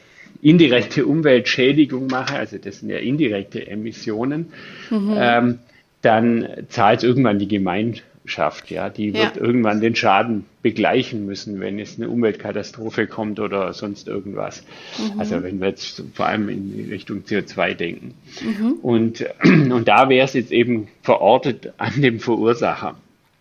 [0.42, 4.52] indirekte Umweltschädigung mache, also das sind ja indirekte Emissionen,
[4.90, 5.14] mhm.
[5.16, 5.58] ähm,
[6.04, 8.70] dann zahlt irgendwann die Gemeinschaft.
[8.70, 9.42] Ja, die wird ja.
[9.42, 14.64] irgendwann den Schaden begleichen müssen, wenn es eine Umweltkatastrophe kommt oder sonst irgendwas.
[14.98, 15.20] Mhm.
[15.20, 18.14] Also wenn wir jetzt vor allem in Richtung CO2 denken.
[18.42, 18.72] Mhm.
[18.82, 22.96] Und, und da wäre es jetzt eben verortet an dem Verursacher.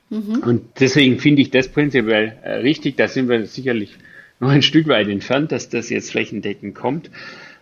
[0.09, 0.43] Mhm.
[0.45, 2.97] Und deswegen finde ich das prinzipiell äh, richtig.
[2.97, 3.95] Da sind wir sicherlich
[4.39, 7.09] noch ein Stück weit entfernt, dass das jetzt flächendeckend kommt.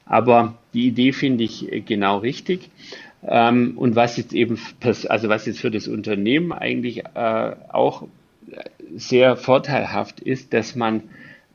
[0.06, 2.70] Aber die Idee finde ich äh, genau richtig.
[3.28, 4.60] Ähm, und was jetzt eben,
[5.08, 8.04] also was jetzt für das Unternehmen eigentlich äh, auch
[8.96, 11.04] sehr vorteilhaft ist, dass man,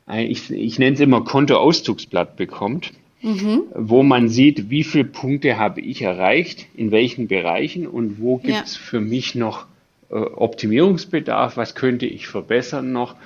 [0.07, 3.63] ein, ich, ich nenne es immer Kontoauszugsblatt bekommt, mhm.
[3.75, 8.65] wo man sieht, wie viele Punkte habe ich erreicht, in welchen Bereichen und wo gibt
[8.65, 8.81] es ja.
[8.81, 9.67] für mich noch
[10.11, 13.17] äh, Optimierungsbedarf, was könnte ich verbessern noch.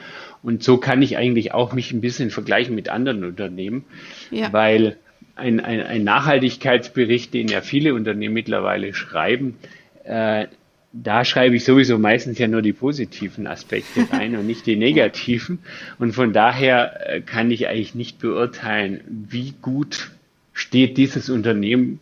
[0.42, 3.84] Und so kann ich eigentlich auch mich ein bisschen vergleichen mit anderen Unternehmen,
[4.30, 4.50] ja.
[4.54, 4.96] weil
[5.40, 9.56] ein, ein, ein Nachhaltigkeitsbericht, den ja viele Unternehmen mittlerweile schreiben,
[10.04, 10.46] äh,
[10.92, 15.60] da schreibe ich sowieso meistens ja nur die positiven Aspekte rein und nicht die negativen.
[15.98, 20.10] Und von daher äh, kann ich eigentlich nicht beurteilen, wie gut
[20.52, 22.00] steht dieses Unternehmen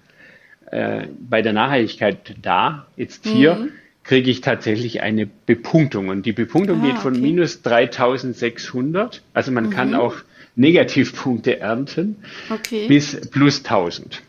[0.71, 2.87] äh, bei der Nachhaltigkeit da.
[2.97, 3.69] Jetzt hier mhm.
[4.05, 6.09] kriege ich tatsächlich eine Bepunktung.
[6.09, 7.23] Und die Bepunktung ah, geht von okay.
[7.23, 9.23] minus 3600.
[9.35, 9.71] Also man mhm.
[9.71, 10.17] kann auch
[10.59, 12.17] Negativpunkte ernten
[12.51, 12.87] okay.
[12.89, 14.23] bis plus 1000.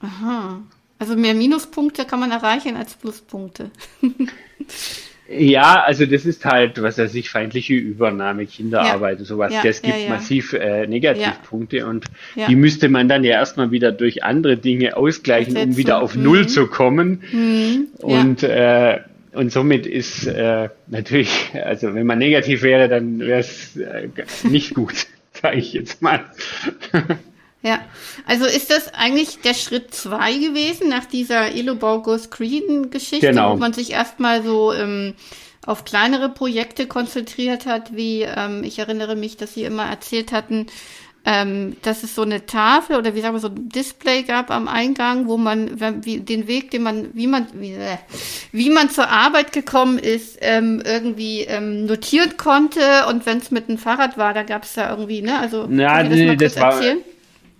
[0.00, 0.60] Aha.
[0.98, 3.70] Also mehr Minuspunkte kann man erreichen als Pluspunkte.
[5.28, 9.24] Ja, also das ist halt, was er sich feindliche Übernahme, Kinderarbeit, ja.
[9.24, 9.52] sowas.
[9.52, 10.08] Ja, das gibt ja, ja.
[10.08, 12.04] massiv äh, Negativpunkte und
[12.48, 16.22] die müsste man dann ja erstmal wieder durch andere Dinge ausgleichen, um wieder auf mhm.
[16.22, 17.24] Null zu kommen.
[17.32, 17.88] Mhm.
[18.02, 19.00] Und äh,
[19.32, 24.08] und somit ist äh, natürlich, also wenn man negativ wäre, dann wäre es äh,
[24.44, 25.06] nicht gut
[25.40, 26.24] sage ich jetzt mal.
[27.62, 27.80] Ja,
[28.26, 33.54] also ist das eigentlich der Schritt zwei gewesen nach dieser Illobau Screen Geschichte, genau.
[33.54, 35.14] wo man sich erstmal so ähm,
[35.66, 40.66] auf kleinere Projekte konzentriert hat, wie ähm, ich erinnere mich, dass Sie immer erzählt hatten,
[41.28, 44.68] ähm, dass es so eine Tafel oder wie sagen wir so ein Display gab am
[44.68, 47.96] Eingang, wo man wie, den Weg, den man, wie man, wie, äh,
[48.52, 52.80] wie man zur Arbeit gekommen ist, ähm, irgendwie ähm, notieren konnte.
[53.10, 55.36] Und wenn es mit dem Fahrrad war, da gab es da irgendwie, ne?
[55.40, 56.80] Also ja, nee, das, war,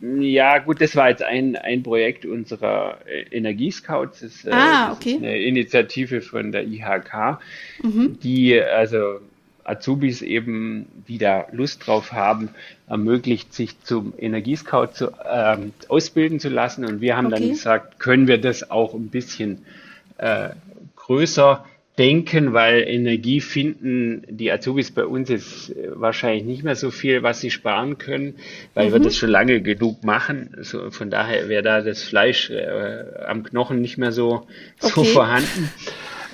[0.01, 4.21] Ja, gut, das war jetzt ein, ein Projekt unserer äh, Energiescouts.
[4.21, 5.11] Das, äh, ah, das okay.
[5.15, 7.41] ist eine Initiative von der IHK,
[7.83, 8.17] mhm.
[8.23, 9.19] die also
[9.67, 12.51] Azubis eben, die da Lust drauf haben,
[12.89, 15.57] ermöglicht, sich zum Energiescout zu, äh,
[15.89, 16.85] ausbilden zu lassen.
[16.85, 17.41] Und wir haben okay.
[17.41, 19.65] dann gesagt, können wir das auch ein bisschen
[20.19, 20.51] äh,
[20.95, 21.65] größer
[21.99, 27.23] denken, weil Energie finden die Azubis bei uns ist äh, wahrscheinlich nicht mehr so viel,
[27.23, 28.35] was sie sparen können,
[28.75, 28.93] weil mhm.
[28.93, 30.55] wir das schon lange genug machen.
[30.57, 34.47] Also von daher wäre da das Fleisch äh, am Knochen nicht mehr so,
[34.81, 34.93] okay.
[34.95, 35.71] so vorhanden.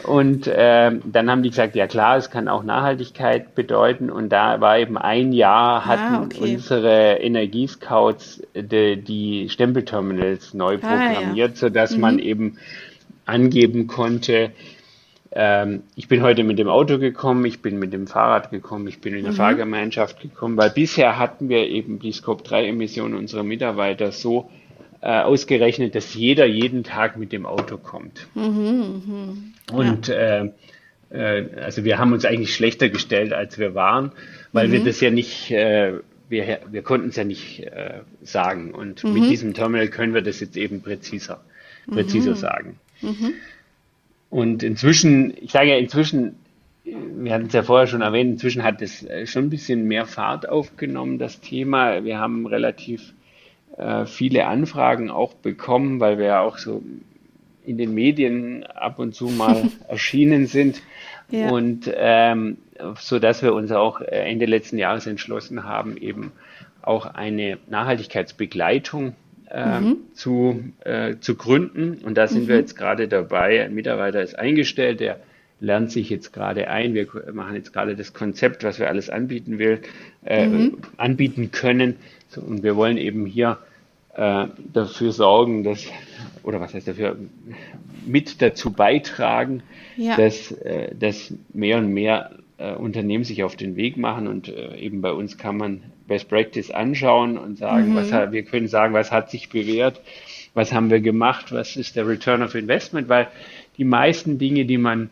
[0.05, 4.11] Und äh, dann haben die gesagt, ja klar, es kann auch Nachhaltigkeit bedeuten.
[4.11, 6.55] Und da war eben ein Jahr, ah, hatten ah, okay.
[6.55, 11.57] unsere Energiescouts die, die Stempelterminals neu programmiert, ah, ja.
[11.57, 12.01] sodass mhm.
[12.01, 12.59] man eben
[13.27, 14.51] angeben konnte,
[15.35, 19.01] ähm, ich bin heute mit dem Auto gekommen, ich bin mit dem Fahrrad gekommen, ich
[19.01, 19.37] bin in der mhm.
[19.37, 24.51] Fahrgemeinschaft gekommen, weil bisher hatten wir eben die Scope-3-Emissionen unserer Mitarbeiter so
[25.03, 28.29] äh, ausgerechnet, dass jeder jeden Tag mit dem Auto kommt.
[28.35, 29.03] Mhm,
[29.71, 29.77] mh.
[29.77, 30.45] Und ja.
[30.45, 30.51] äh,
[31.11, 34.13] äh, also wir haben uns eigentlich schlechter gestellt, als wir waren,
[34.53, 34.73] weil mhm.
[34.73, 35.95] wir das ja nicht, äh,
[36.29, 38.73] wir, wir konnten es ja nicht äh, sagen.
[38.73, 39.29] Und mit mhm.
[39.29, 41.43] diesem Terminal können wir das jetzt eben präziser,
[41.91, 42.37] präziser mhm.
[42.37, 42.81] sagen.
[43.03, 43.35] Mhm.
[44.31, 46.37] Und inzwischen, ich sage ja inzwischen,
[46.85, 50.07] wir hatten es ja vorher schon erwähnt, inzwischen hat es äh, schon ein bisschen mehr
[50.07, 52.05] Fahrt aufgenommen, das Thema.
[52.05, 53.13] Wir haben relativ
[53.77, 56.83] äh, viele Anfragen auch bekommen, weil wir ja auch so
[57.65, 60.83] in den Medien ab und zu mal erschienen sind.
[61.31, 61.51] Ja.
[61.51, 62.59] Und ähm,
[62.99, 66.33] so dass wir uns auch äh, Ende letzten Jahres entschlossen haben, eben
[66.83, 69.15] auch eine Nachhaltigkeitsbegleitung
[69.51, 69.97] äh, mhm.
[70.15, 71.99] zu, äh, zu gründen.
[72.05, 72.49] Und da sind mhm.
[72.49, 73.65] wir jetzt gerade dabei.
[73.65, 75.21] Ein Mitarbeiter ist eingestellt, der
[75.61, 76.95] lernt sich jetzt gerade ein.
[76.95, 79.81] Wir machen jetzt gerade das Konzept, was wir alles anbieten will,
[80.25, 80.79] äh, mhm.
[80.97, 81.97] anbieten können.
[82.37, 83.59] Und wir wollen eben hier
[84.15, 85.87] äh, dafür sorgen, dass,
[86.43, 87.17] oder was heißt dafür,
[88.07, 89.63] mit dazu beitragen,
[89.97, 90.17] ja.
[90.17, 94.77] dass, äh, dass mehr und mehr äh, Unternehmen sich auf den Weg machen und äh,
[94.77, 97.97] eben bei uns kann man Best Practice anschauen und sagen, mhm.
[97.97, 100.01] was hat, wir können sagen, was hat sich bewährt,
[100.55, 103.29] was haben wir gemacht, was ist der Return of Investment, weil
[103.79, 105.11] die meisten Dinge, die man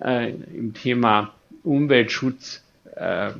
[0.00, 2.62] äh, im Thema Umweltschutz
[2.94, 3.30] äh,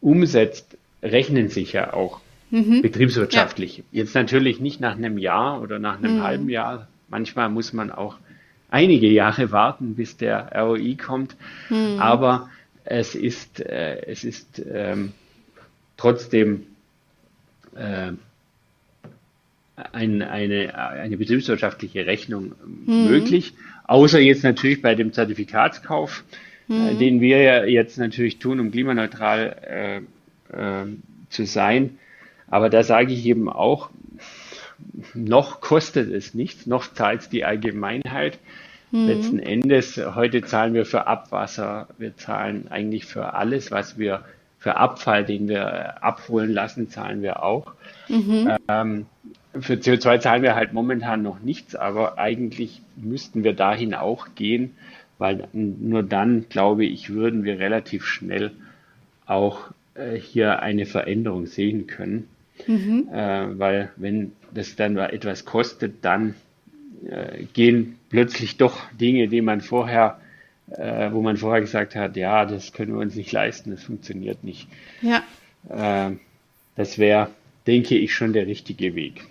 [0.00, 2.20] umsetzt, rechnen sich ja auch
[2.50, 2.82] mhm.
[2.82, 3.78] betriebswirtschaftlich.
[3.78, 3.84] Ja.
[3.92, 6.22] Jetzt natürlich nicht nach einem Jahr oder nach einem mhm.
[6.22, 6.88] halben Jahr.
[7.08, 8.16] Manchmal muss man auch
[8.70, 11.36] einige Jahre warten, bis der ROI kommt.
[11.70, 11.98] Mhm.
[11.98, 12.50] Aber
[12.84, 15.12] es ist, äh, es ist ähm,
[15.96, 16.66] trotzdem
[17.74, 18.12] äh,
[19.92, 23.08] ein, eine, eine betriebswirtschaftliche Rechnung mhm.
[23.08, 23.54] möglich,
[23.84, 26.24] außer jetzt natürlich bei dem Zertifikatskauf,
[26.68, 26.88] äh, mhm.
[26.88, 30.02] äh, den wir ja jetzt natürlich tun, um klimaneutral
[30.52, 30.86] äh, äh,
[31.28, 31.98] zu sein.
[32.48, 33.90] Aber da sage ich eben auch,
[35.14, 38.38] noch kostet es nichts, noch zahlt die Allgemeinheit.
[38.90, 39.06] Mhm.
[39.06, 44.24] Letzten Endes, heute zahlen wir für Abwasser, wir zahlen eigentlich für alles, was wir
[44.58, 47.72] für Abfall, den wir abholen lassen, zahlen wir auch.
[48.08, 48.56] Mhm.
[48.68, 49.06] Ähm,
[49.60, 54.76] für CO2 zahlen wir halt momentan noch nichts, aber eigentlich müssten wir dahin auch gehen,
[55.18, 58.52] weil nur dann, glaube ich, würden wir relativ schnell
[59.24, 62.28] auch äh, hier eine Veränderung sehen können.
[62.66, 63.08] Mhm.
[63.12, 66.34] Äh, weil wenn das dann etwas kostet, dann
[67.08, 70.20] äh, gehen plötzlich doch Dinge, die man vorher,
[70.70, 74.44] äh, wo man vorher gesagt hat, ja, das können wir uns nicht leisten, das funktioniert
[74.44, 74.68] nicht.
[75.02, 75.22] Ja.
[75.68, 76.16] Äh,
[76.76, 77.30] das wäre,
[77.66, 79.24] denke ich, schon der richtige Weg.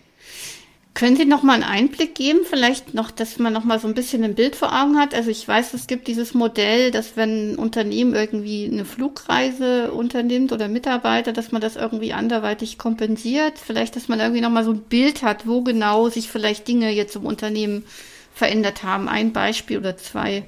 [0.95, 3.93] Können Sie noch mal einen Einblick geben, vielleicht noch, dass man noch mal so ein
[3.93, 5.13] bisschen ein Bild vor Augen hat?
[5.13, 10.53] Also ich weiß, es gibt dieses Modell, dass wenn ein Unternehmen irgendwie eine Flugreise unternimmt
[10.53, 13.59] oder Mitarbeiter, dass man das irgendwie anderweitig kompensiert.
[13.59, 16.89] Vielleicht, dass man irgendwie noch mal so ein Bild hat, wo genau sich vielleicht Dinge
[16.91, 17.83] jetzt im Unternehmen
[18.33, 19.09] verändert haben.
[19.09, 20.45] Ein Beispiel oder zwei.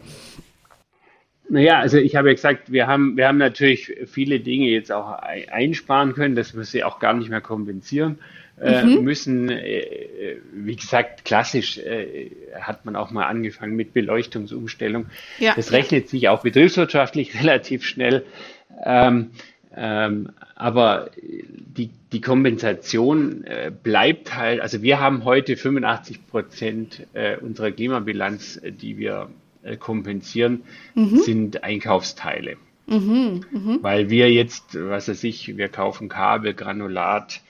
[1.50, 5.12] Naja, also ich habe ja gesagt, wir haben, wir haben natürlich viele Dinge jetzt auch
[5.12, 8.20] einsparen können, dass wir sie auch gar nicht mehr kompensieren
[8.60, 9.04] äh, mhm.
[9.04, 9.50] müssen.
[9.50, 15.08] Äh, wie gesagt, klassisch äh, hat man auch mal angefangen mit Beleuchtungsumstellung.
[15.40, 15.54] Ja.
[15.56, 18.26] Das rechnet sich auch betriebswirtschaftlich relativ schnell.
[18.84, 19.32] Ähm,
[19.76, 27.38] ähm, aber die, die Kompensation äh, bleibt halt, also wir haben heute 85 Prozent äh,
[27.38, 29.30] unserer Klimabilanz, äh, die wir
[29.62, 30.64] äh, kompensieren,
[30.96, 31.18] mhm.
[31.20, 32.58] sind Einkaufsteile.
[32.88, 33.78] Mhm, mh.
[33.82, 37.47] Weil wir jetzt, was weiß ich, wir kaufen Kabel, Granulat, äh,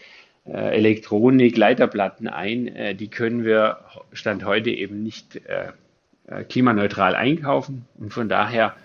[0.53, 2.67] Elektronik, Leiterplatten ein.
[2.67, 3.79] Äh, die können wir
[4.13, 8.75] Stand heute eben nicht äh, klimaneutral einkaufen und von daher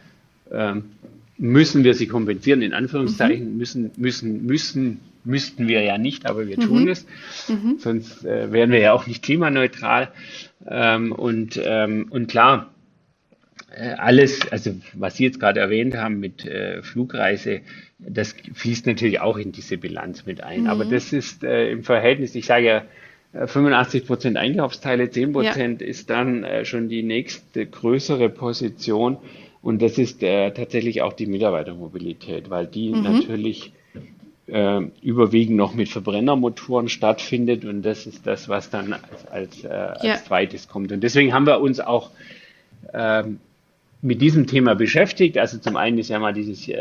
[0.50, 0.92] ähm,
[1.38, 3.56] müssen wir sie kompensieren, in Anführungszeichen, mhm.
[3.58, 6.66] müssen, müssen, müssen müssten wir ja nicht, aber wir mhm.
[6.66, 7.06] tun es.
[7.48, 7.76] Mhm.
[7.78, 10.08] Sonst äh, wären wir ja auch nicht klimaneutral.
[10.66, 12.81] Ähm, und, ähm, und klar, äh,
[13.96, 17.60] alles, also was Sie jetzt gerade erwähnt haben mit äh, Flugreise,
[17.98, 20.62] das fließt natürlich auch in diese Bilanz mit ein.
[20.62, 20.66] Mhm.
[20.66, 22.84] Aber das ist äh, im Verhältnis, ich sage ja,
[23.46, 25.86] 85 Prozent Einkaufsteile, 10 Prozent ja.
[25.86, 29.16] ist dann äh, schon die nächste größere Position.
[29.62, 33.02] Und das ist äh, tatsächlich auch die Mitarbeitermobilität, weil die mhm.
[33.02, 33.72] natürlich
[34.48, 37.64] äh, überwiegend noch mit Verbrennermotoren stattfindet.
[37.64, 40.16] Und das ist das, was dann als, als, äh, als ja.
[40.16, 40.92] zweites kommt.
[40.92, 42.10] Und deswegen haben wir uns auch
[42.92, 43.38] ähm,
[44.02, 45.38] mit diesem Thema beschäftigt.
[45.38, 46.74] Also zum einen ist ja mal dieses äh,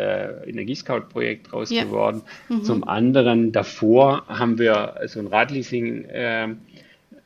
[0.48, 1.84] Energiescout-Projekt raus ja.
[1.84, 2.24] geworden.
[2.50, 2.64] Mhm.
[2.64, 6.48] Zum anderen davor haben wir so ein Radleasing äh,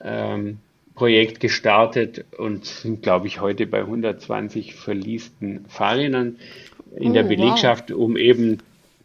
[0.03, 0.57] ähm,
[0.95, 6.37] Projekt gestartet und sind, glaube ich, heute bei 120 verliesten Fahrrädern
[6.95, 7.97] in oh, der Belegschaft, wow.
[7.97, 8.59] um eben,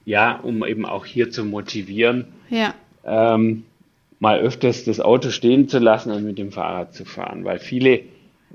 [0.04, 2.74] ja, um eben auch hier zu motivieren, ja.
[3.04, 3.64] ähm,
[4.18, 8.02] mal öfters das Auto stehen zu lassen und mit dem Fahrrad zu fahren, weil viele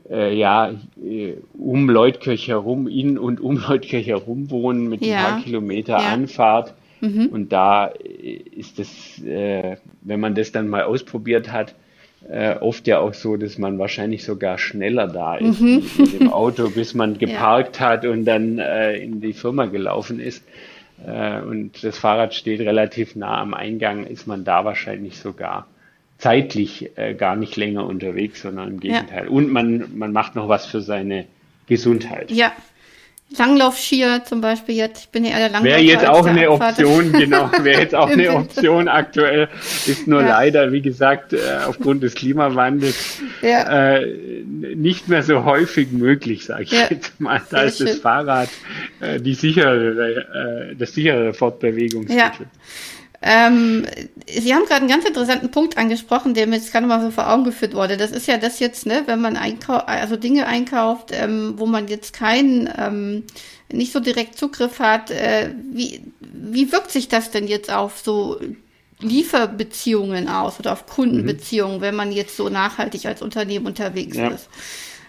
[0.09, 0.71] äh, ja,
[1.03, 5.17] äh, um Leutkirch herum, in und um Leutkirch herum wohnen mit ja.
[5.17, 6.09] ein paar Kilometer ja.
[6.09, 6.73] Anfahrt.
[7.01, 7.27] Mhm.
[7.27, 11.75] Und da ist es, äh, wenn man das dann mal ausprobiert hat,
[12.29, 15.83] äh, oft ja auch so, dass man wahrscheinlich sogar schneller da ist mhm.
[15.97, 17.87] mit dem Auto, bis man geparkt ja.
[17.87, 20.43] hat und dann äh, in die Firma gelaufen ist.
[21.05, 25.67] Äh, und das Fahrrad steht relativ nah am Eingang, ist man da wahrscheinlich sogar
[26.17, 29.25] zeitlich äh, gar nicht länger unterwegs, sondern im Gegenteil.
[29.25, 29.29] Ja.
[29.29, 31.25] Und man, man macht noch was für seine
[31.67, 32.31] Gesundheit.
[32.31, 32.53] Ja.
[33.37, 35.63] Langlaufskier zum Beispiel jetzt, ich bin ja eher der Langlauf.
[35.63, 39.49] Wäre jetzt auch eine Option, genau, wäre jetzt auch eine Option aktuell,
[39.87, 40.27] ist nur ja.
[40.29, 43.97] leider, wie gesagt, äh, aufgrund des Klimawandels ja.
[43.97, 44.43] äh,
[44.75, 46.87] nicht mehr so häufig möglich, sage ich ja.
[46.89, 47.41] jetzt mal.
[47.49, 47.87] Da Sehr ist schön.
[47.87, 48.49] das Fahrrad
[49.01, 52.45] äh, die sichere, äh, das sichere Fortbewegungsmittel.
[53.27, 53.87] Ähm,
[54.27, 57.27] Sie haben gerade einen ganz interessanten Punkt angesprochen, der mir jetzt gerade mal so vor
[57.27, 57.97] Augen geführt wurde.
[57.97, 61.87] Das ist ja das jetzt, ne, wenn man einkauft, also Dinge einkauft, ähm, wo man
[61.87, 63.23] jetzt keinen, ähm,
[63.71, 65.09] nicht so direkt Zugriff hat.
[65.09, 68.39] Äh, wie, wie wirkt sich das denn jetzt auf so
[68.99, 71.81] Lieferbeziehungen aus oder auf Kundenbeziehungen, mhm.
[71.81, 74.27] wenn man jetzt so nachhaltig als Unternehmen unterwegs ja.
[74.27, 74.49] ist?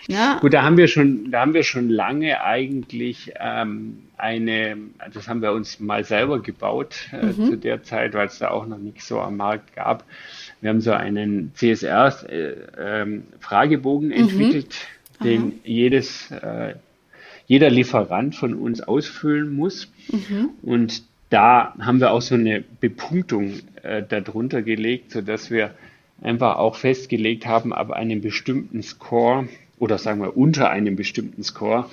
[0.08, 0.38] Ja.
[0.40, 4.76] Gut, da haben wir schon, da haben wir schon lange eigentlich ähm, eine,
[5.12, 7.46] das haben wir uns mal selber gebaut äh, mhm.
[7.46, 10.04] zu der Zeit, weil es da auch noch nichts so am Markt gab.
[10.60, 14.28] Wir haben so einen CSR-Fragebogen äh, ähm, mhm.
[14.30, 14.76] entwickelt,
[15.22, 15.50] den Aha.
[15.64, 16.76] jedes, äh,
[17.46, 19.92] jeder Lieferant von uns ausfüllen muss.
[20.10, 20.50] Mhm.
[20.62, 25.72] Und da haben wir auch so eine Bepunktung äh, darunter gelegt, sodass wir
[26.22, 29.48] einfach auch festgelegt haben, ab einem bestimmten Score
[29.78, 31.88] oder sagen wir unter einem bestimmten Score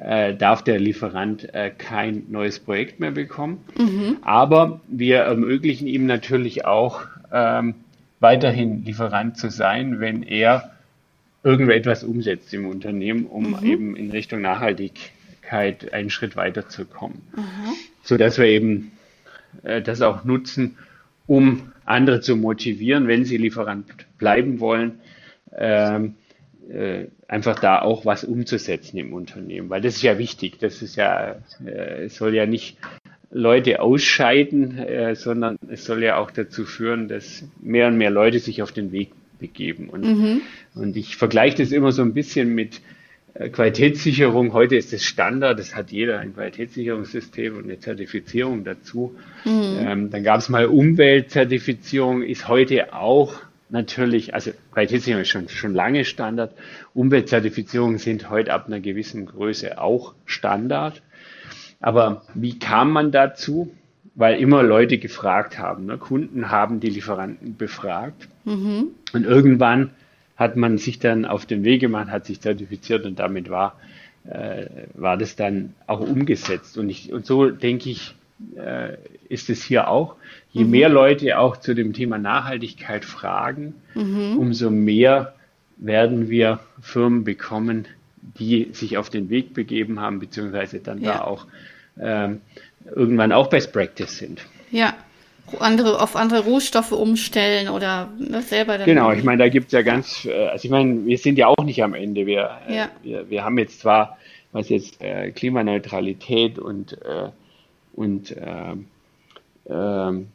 [0.00, 3.64] äh, darf der Lieferant äh, kein neues Projekt mehr bekommen.
[3.76, 4.18] Mhm.
[4.22, 7.74] Aber wir ermöglichen ihm natürlich auch ähm,
[8.20, 10.70] weiterhin Lieferant zu sein, wenn er
[11.42, 13.66] irgendetwas umsetzt im Unternehmen, um mhm.
[13.66, 17.22] eben in Richtung Nachhaltigkeit einen Schritt weiterzukommen.
[17.34, 17.74] Mhm.
[18.02, 18.92] So dass wir eben
[19.62, 20.76] äh, das auch nutzen,
[21.26, 23.86] um andere zu motivieren, wenn sie Lieferant
[24.18, 25.00] bleiben wollen.
[25.56, 26.27] Ähm, äh,
[27.26, 30.58] einfach da auch was umzusetzen im Unternehmen, weil das ist ja wichtig.
[30.58, 32.76] Das ist ja, äh, es soll ja nicht
[33.30, 38.38] Leute ausscheiden, äh, sondern es soll ja auch dazu führen, dass mehr und mehr Leute
[38.38, 39.88] sich auf den Weg begeben.
[39.88, 40.40] Und, mhm.
[40.74, 42.80] und ich vergleiche das immer so ein bisschen mit
[43.34, 44.52] äh, Qualitätssicherung.
[44.52, 49.14] Heute ist es Standard, das hat jeder ein Qualitätssicherungssystem und eine Zertifizierung dazu.
[49.44, 49.76] Mhm.
[49.78, 53.34] Ähm, dann gab es mal Umweltzertifizierung, ist heute auch
[53.70, 56.52] natürlich, also Qualitätssicherung ist schon, schon lange Standard.
[56.94, 61.02] Umweltzertifizierungen sind heute ab einer gewissen Größe auch Standard.
[61.80, 63.72] Aber wie kam man dazu?
[64.14, 65.86] Weil immer Leute gefragt haben.
[65.86, 65.96] Ne?
[65.96, 68.28] Kunden haben die Lieferanten befragt.
[68.44, 68.88] Mhm.
[69.12, 69.90] Und irgendwann
[70.36, 73.76] hat man sich dann auf den Weg gemacht, hat sich zertifiziert und damit war,
[74.24, 76.78] äh, war das dann auch umgesetzt.
[76.78, 78.14] Und, ich, und so denke ich,
[78.56, 78.96] äh,
[79.28, 80.16] ist es hier auch.
[80.50, 80.70] Je mhm.
[80.70, 84.38] mehr Leute auch zu dem Thema Nachhaltigkeit fragen, mhm.
[84.38, 85.34] umso mehr
[85.76, 87.86] werden wir Firmen bekommen,
[88.38, 91.14] die sich auf den Weg begeben haben, beziehungsweise dann ja.
[91.14, 91.46] da auch
[92.00, 92.40] ähm,
[92.94, 94.42] irgendwann auch Best Practice sind.
[94.70, 94.94] Ja,
[95.60, 98.86] andere, auf andere Rohstoffe umstellen oder ne, selber dann.
[98.86, 101.46] Genau, ich meine, da gibt es ja ganz, äh, also ich meine, wir sind ja
[101.46, 102.26] auch nicht am Ende.
[102.26, 102.88] Wir, äh, ja.
[103.02, 104.18] wir, wir haben jetzt zwar,
[104.52, 107.30] was jetzt äh, Klimaneutralität und, äh,
[107.98, 108.86] und ähm,
[109.68, 110.28] ähm,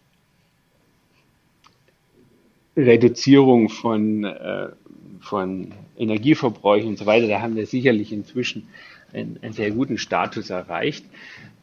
[2.75, 4.67] Reduzierung von, äh,
[5.21, 8.67] von Energieverbräuchen und so weiter, da haben wir sicherlich inzwischen
[9.13, 11.05] einen, einen sehr guten Status erreicht.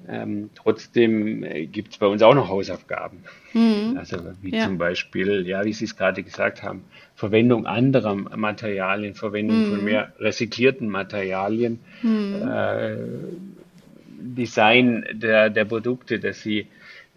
[0.09, 3.19] Ähm, trotzdem äh, gibt es bei uns auch noch Hausaufgaben.
[3.53, 3.99] Mhm.
[3.99, 4.65] Also wie ja.
[4.65, 6.85] zum Beispiel, ja, wie Sie es gerade gesagt haben,
[7.15, 9.71] Verwendung anderer Materialien, Verwendung mhm.
[9.71, 12.49] von mehr recyclierten Materialien, mhm.
[12.49, 12.97] äh,
[14.21, 16.67] Design der, der Produkte, dass sie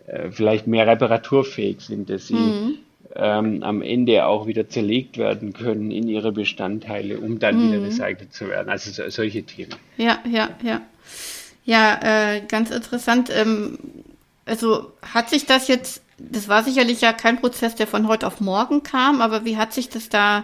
[0.07, 2.77] äh, vielleicht mehr reparaturfähig sind, dass sie mhm.
[3.15, 7.71] ähm, am Ende auch wieder zerlegt werden können in ihre Bestandteile, um dann mhm.
[7.71, 8.69] wieder recycelt zu werden.
[8.69, 9.75] Also so, solche Themen.
[9.97, 10.81] Ja, ja, ja.
[11.65, 11.99] Ja,
[12.35, 13.29] äh, ganz interessant.
[13.33, 13.77] Ähm,
[14.45, 18.41] also hat sich das jetzt, das war sicherlich ja kein Prozess, der von heute auf
[18.41, 20.43] morgen kam, aber wie hat sich das da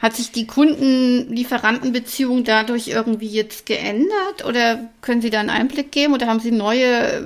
[0.00, 6.14] hat sich die Kunden-Lieferanten-Beziehung dadurch irgendwie jetzt geändert oder können Sie da einen Einblick geben
[6.14, 7.22] oder haben Sie neue äh,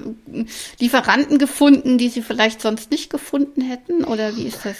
[0.80, 4.76] Lieferanten gefunden, die Sie vielleicht sonst nicht gefunden hätten oder wie ist das?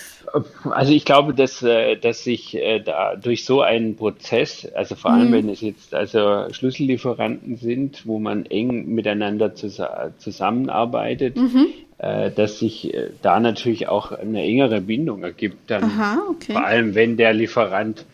[0.71, 5.13] Also ich glaube, dass, äh, dass sich äh, da durch so einen Prozess, also vor
[5.13, 5.33] allem mhm.
[5.33, 11.69] wenn es jetzt also Schlüssellieferanten sind, wo man eng miteinander zusammenarbeitet, mhm.
[11.99, 15.71] Äh, dass sich äh, da natürlich auch eine engere Bindung ergibt.
[15.71, 16.53] Dann Aha, okay.
[16.53, 18.05] Vor allem, wenn der Lieferant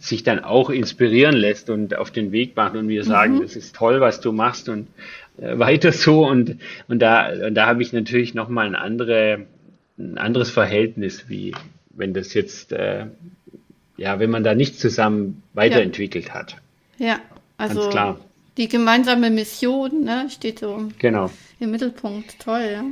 [0.00, 3.42] sich dann auch inspirieren lässt und auf den Weg macht und wir sagen, mhm.
[3.42, 4.88] das ist toll, was du machst und
[5.40, 6.56] äh, weiter so und,
[6.88, 9.46] und da, und da habe ich natürlich nochmal ein, andere,
[9.98, 11.54] ein anderes Verhältnis, wie
[11.90, 13.06] wenn das jetzt, äh,
[13.96, 16.34] ja, wenn man da nicht zusammen weiterentwickelt ja.
[16.34, 16.56] hat.
[16.98, 17.20] Ja,
[17.56, 18.16] also
[18.56, 21.30] die gemeinsame Mission ne, steht so genau.
[21.60, 22.40] im Mittelpunkt.
[22.40, 22.84] Toll, ja.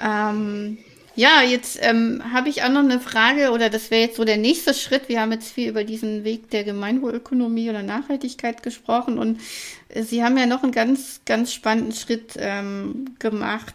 [0.00, 0.78] Ähm,
[1.18, 4.36] ja, jetzt ähm, habe ich auch noch eine Frage, oder das wäre jetzt so der
[4.36, 5.08] nächste Schritt.
[5.08, 9.40] Wir haben jetzt viel über diesen Weg der Gemeinwohlökonomie oder Nachhaltigkeit gesprochen und
[9.88, 13.74] äh, Sie haben ja noch einen ganz, ganz spannenden Schritt ähm, gemacht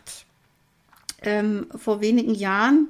[1.22, 2.88] ähm, vor wenigen Jahren.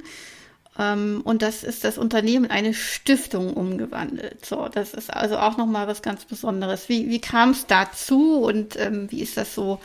[0.79, 4.45] Ähm, und das ist das Unternehmen in eine Stiftung umgewandelt.
[4.45, 6.89] So, das ist also auch nochmal was ganz Besonderes.
[6.89, 9.79] Wie, wie kam es dazu und ähm, wie ist das so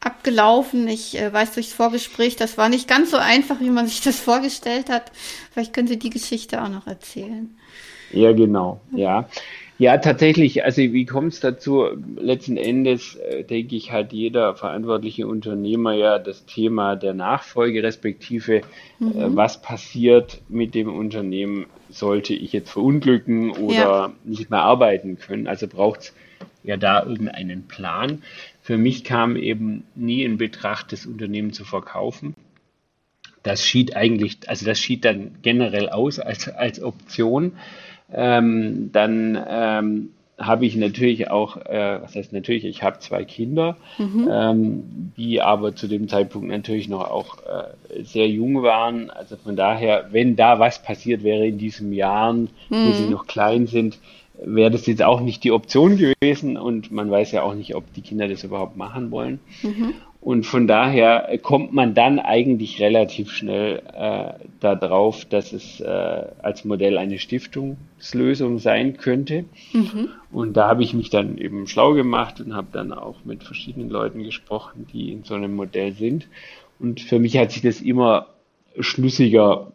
[0.00, 0.86] abgelaufen?
[0.88, 4.20] Ich äh, weiß durchs Vorgespräch, das war nicht ganz so einfach, wie man sich das
[4.20, 5.12] vorgestellt hat.
[5.52, 7.56] Vielleicht können Sie die Geschichte auch noch erzählen.
[8.12, 9.28] Ja, genau, ja.
[9.76, 10.64] Ja, tatsächlich.
[10.64, 11.86] Also wie kommt es dazu?
[12.16, 18.62] Letzten Endes äh, denke ich, hat jeder verantwortliche Unternehmer ja das Thema der Nachfolge, respektive
[19.00, 19.10] mhm.
[19.10, 24.12] äh, was passiert mit dem Unternehmen, sollte ich jetzt verunglücken oder ja.
[24.22, 25.48] nicht mehr arbeiten können.
[25.48, 26.14] Also braucht es
[26.62, 28.22] ja da irgendeinen Plan.
[28.62, 32.34] Für mich kam eben nie in Betracht, das Unternehmen zu verkaufen.
[33.42, 37.52] Das schied eigentlich, also das schied dann generell aus als, als Option.
[38.14, 40.08] Ähm, dann ähm,
[40.38, 44.28] habe ich natürlich auch, äh, was heißt natürlich, ich habe zwei Kinder, mhm.
[44.30, 49.10] ähm, die aber zu dem Zeitpunkt natürlich noch auch äh, sehr jung waren.
[49.10, 52.88] Also von daher, wenn da was passiert wäre in diesen Jahren, mhm.
[52.88, 53.98] wo sie noch klein sind,
[54.42, 57.92] wäre das jetzt auch nicht die Option gewesen und man weiß ja auch nicht, ob
[57.94, 59.38] die Kinder das überhaupt machen wollen.
[59.62, 59.94] Mhm.
[60.24, 65.84] Und von daher kommt man dann eigentlich relativ schnell äh, darauf, dass es äh,
[66.40, 69.44] als Modell eine Stiftungslösung sein könnte.
[69.74, 70.08] Mhm.
[70.32, 73.90] Und da habe ich mich dann eben schlau gemacht und habe dann auch mit verschiedenen
[73.90, 76.26] Leuten gesprochen, die in so einem Modell sind.
[76.78, 78.28] Und für mich hat sich das immer
[78.80, 79.72] schlüssiger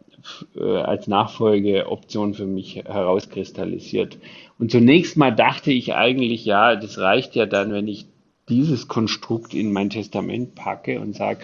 [0.55, 4.17] äh, als Nachfolgeoption für mich herauskristallisiert.
[4.57, 8.07] Und zunächst mal dachte ich eigentlich, ja, das reicht ja dann, wenn ich
[8.49, 11.39] dieses Konstrukt in mein Testament packe und sage,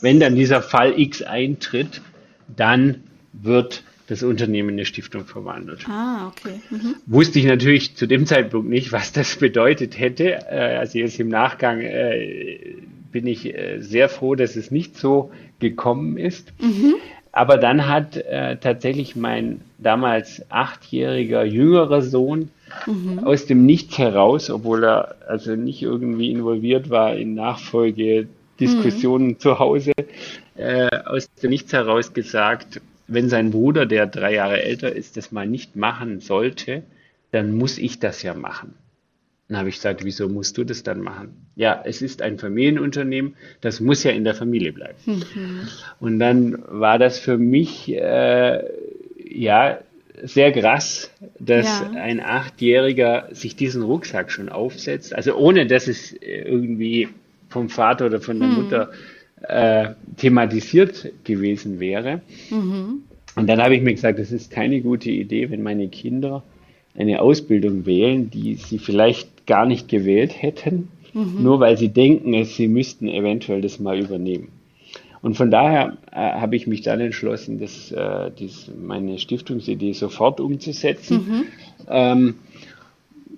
[0.00, 2.02] wenn dann dieser Fall X eintritt,
[2.54, 3.02] dann
[3.32, 5.88] wird das Unternehmen in eine Stiftung verwandelt.
[5.88, 6.60] Ah, okay.
[6.70, 6.96] Mhm.
[7.06, 10.50] Wusste ich natürlich zu dem Zeitpunkt nicht, was das bedeutet hätte.
[10.50, 12.74] Äh, also jetzt im Nachgang äh,
[13.12, 15.30] bin ich äh, sehr froh, dass es nicht so
[15.60, 16.52] gekommen ist.
[16.60, 16.94] Mhm.
[17.32, 18.24] Aber dann hat
[18.60, 22.50] tatsächlich mein damals achtjähriger jüngerer Sohn
[22.86, 23.20] mhm.
[23.20, 29.38] aus dem Nichts heraus, obwohl er also nicht irgendwie involviert war in Nachfolgediskussionen mhm.
[29.38, 29.92] zu Hause,
[30.56, 35.32] äh, aus dem Nichts heraus gesagt, wenn sein Bruder, der drei Jahre älter ist, das
[35.32, 36.82] mal nicht machen sollte,
[37.32, 38.74] dann muss ich das ja machen.
[39.48, 41.48] Dann habe ich gesagt, wieso musst du das dann machen?
[41.56, 44.96] Ja, es ist ein Familienunternehmen, das muss ja in der Familie bleiben.
[45.06, 45.68] Mhm.
[45.98, 48.62] Und dann war das für mich äh,
[49.28, 49.78] ja
[50.22, 51.90] sehr krass, dass ja.
[52.00, 57.08] ein Achtjähriger sich diesen Rucksack schon aufsetzt, also ohne dass es irgendwie
[57.48, 58.54] vom Vater oder von der mhm.
[58.54, 58.90] Mutter
[59.42, 62.20] äh, thematisiert gewesen wäre.
[62.50, 63.02] Mhm.
[63.36, 66.42] Und dann habe ich mir gesagt, das ist keine gute Idee, wenn meine Kinder
[66.96, 71.42] eine Ausbildung wählen, die sie vielleicht gar nicht gewählt hätten, mhm.
[71.42, 74.48] nur weil sie denken, sie müssten eventuell das mal übernehmen.
[75.22, 80.40] Und von daher äh, habe ich mich dann entschlossen, das, äh, dies, meine Stiftungsidee sofort
[80.40, 81.16] umzusetzen.
[81.16, 81.46] Mhm.
[81.88, 82.34] Ähm,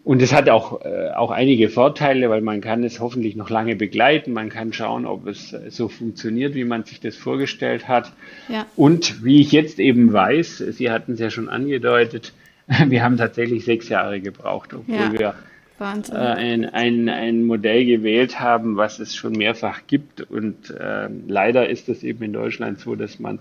[0.04, 3.76] und es hat auch, äh, auch einige Vorteile, weil man kann es hoffentlich noch lange
[3.76, 4.32] begleiten.
[4.32, 8.12] Man kann schauen, ob es äh, so funktioniert, wie man sich das vorgestellt hat.
[8.48, 8.66] Ja.
[8.74, 12.32] Und wie ich jetzt eben weiß, Sie hatten es ja schon angedeutet,
[12.88, 15.12] wir haben tatsächlich sechs Jahre gebraucht, obwohl ja.
[15.12, 15.34] wir
[15.82, 20.20] äh, ein, ein, ein Modell gewählt haben, was es schon mehrfach gibt.
[20.22, 23.38] Und äh, leider ist es eben in Deutschland so, dass man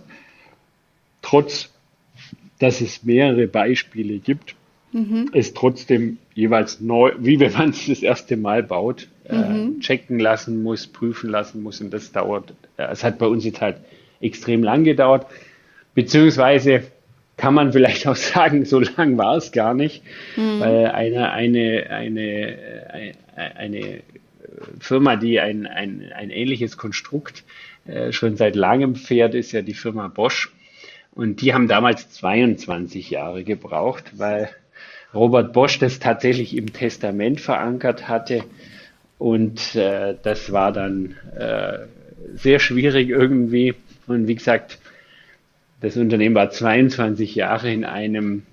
[1.21, 1.69] trotz,
[2.59, 4.55] dass es mehrere Beispiele gibt,
[4.91, 5.29] mhm.
[5.33, 9.79] es trotzdem jeweils neu, wie wenn man es das erste Mal baut, äh, mhm.
[9.79, 11.81] checken lassen muss, prüfen lassen muss.
[11.81, 13.77] Und das dauert, äh, es hat bei uns jetzt halt
[14.19, 15.25] extrem lang gedauert.
[15.93, 16.83] Beziehungsweise
[17.41, 20.03] kann man vielleicht auch sagen, so lang war es gar nicht,
[20.35, 20.59] mhm.
[20.59, 22.57] weil eine, eine, eine,
[23.35, 24.01] eine,
[24.79, 27.43] Firma, die ein, ein, ein ähnliches Konstrukt
[27.87, 30.51] äh, schon seit langem fährt, ist ja die Firma Bosch.
[31.13, 34.49] Und die haben damals 22 Jahre gebraucht, weil
[35.11, 38.43] Robert Bosch das tatsächlich im Testament verankert hatte.
[39.17, 41.79] Und äh, das war dann äh,
[42.35, 43.73] sehr schwierig irgendwie.
[44.05, 44.77] Und wie gesagt,
[45.81, 48.43] das Unternehmen war 22 Jahre in einem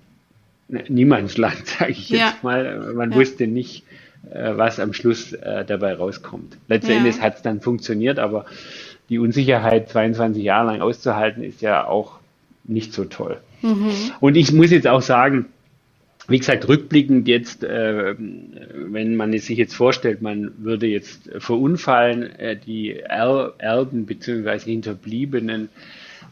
[0.68, 2.34] Niemandsland, sage ich jetzt ja.
[2.42, 2.92] mal.
[2.94, 3.16] Man ja.
[3.16, 3.84] wusste nicht,
[4.30, 6.56] äh, was am Schluss äh, dabei rauskommt.
[6.68, 7.22] Letztendlich ja.
[7.22, 8.46] hat es dann funktioniert, aber
[9.08, 12.18] die Unsicherheit 22 Jahre lang auszuhalten, ist ja auch
[12.64, 13.38] nicht so toll.
[13.62, 13.90] Mhm.
[14.20, 15.46] Und ich muss jetzt auch sagen,
[16.28, 22.56] wie gesagt, rückblickend jetzt, äh, wenn man sich jetzt vorstellt, man würde jetzt verunfallen, äh,
[22.56, 24.58] die er Erben bzw.
[24.58, 25.70] Hinterbliebenen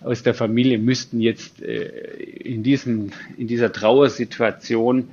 [0.02, 5.08] aus der Familie müssten jetzt äh, in, diesem, in dieser Trauersituation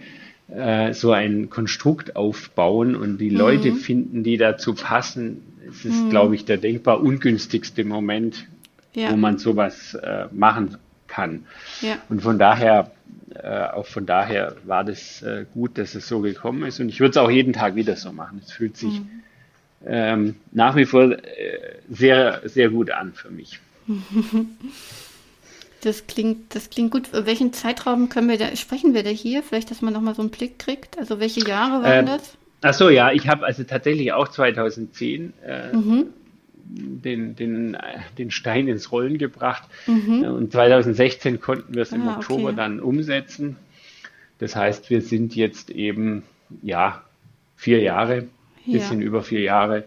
[0.50, 3.38] äh, so ein Konstrukt aufbauen und die mhm.
[3.38, 5.42] Leute finden, die dazu passen.
[5.70, 6.10] Es ist, mhm.
[6.10, 8.48] glaube ich, der denkbar ungünstigste Moment,
[8.94, 9.12] ja.
[9.12, 10.78] wo man sowas äh, machen
[11.08, 11.46] kann.
[11.82, 11.98] Ja.
[12.10, 12.92] Und von daher
[13.36, 16.80] äh, auch von daher war das äh, gut, dass es so gekommen ist.
[16.80, 18.42] Und ich würde es auch jeden Tag wieder so machen.
[18.44, 19.10] Es fühlt sich mhm.
[19.86, 21.18] ähm, nach wie vor äh,
[21.90, 23.60] sehr, sehr gut an für mich.
[25.82, 27.10] Das klingt, das klingt gut.
[27.12, 29.44] Welchen Zeitraum können wir da, sprechen wir da hier?
[29.44, 30.98] Vielleicht, dass man nochmal so einen Blick kriegt.
[30.98, 32.38] Also welche Jahre waren ähm, das?
[32.62, 36.06] Ach so, ja, ich habe also tatsächlich auch 2010 äh, mhm
[36.66, 37.78] den, den,
[38.18, 39.64] den Stein ins Rollen gebracht.
[39.88, 40.24] Mhm.
[40.24, 42.56] Und 2016 konnten wir es im ah, Oktober okay.
[42.56, 43.58] dann umsetzen.
[44.40, 46.24] Das heißt, wir sind jetzt eben,
[46.62, 47.04] ja,
[47.56, 48.28] vier Jahre,
[48.66, 48.80] ja.
[48.80, 49.86] bisschen über vier Jahre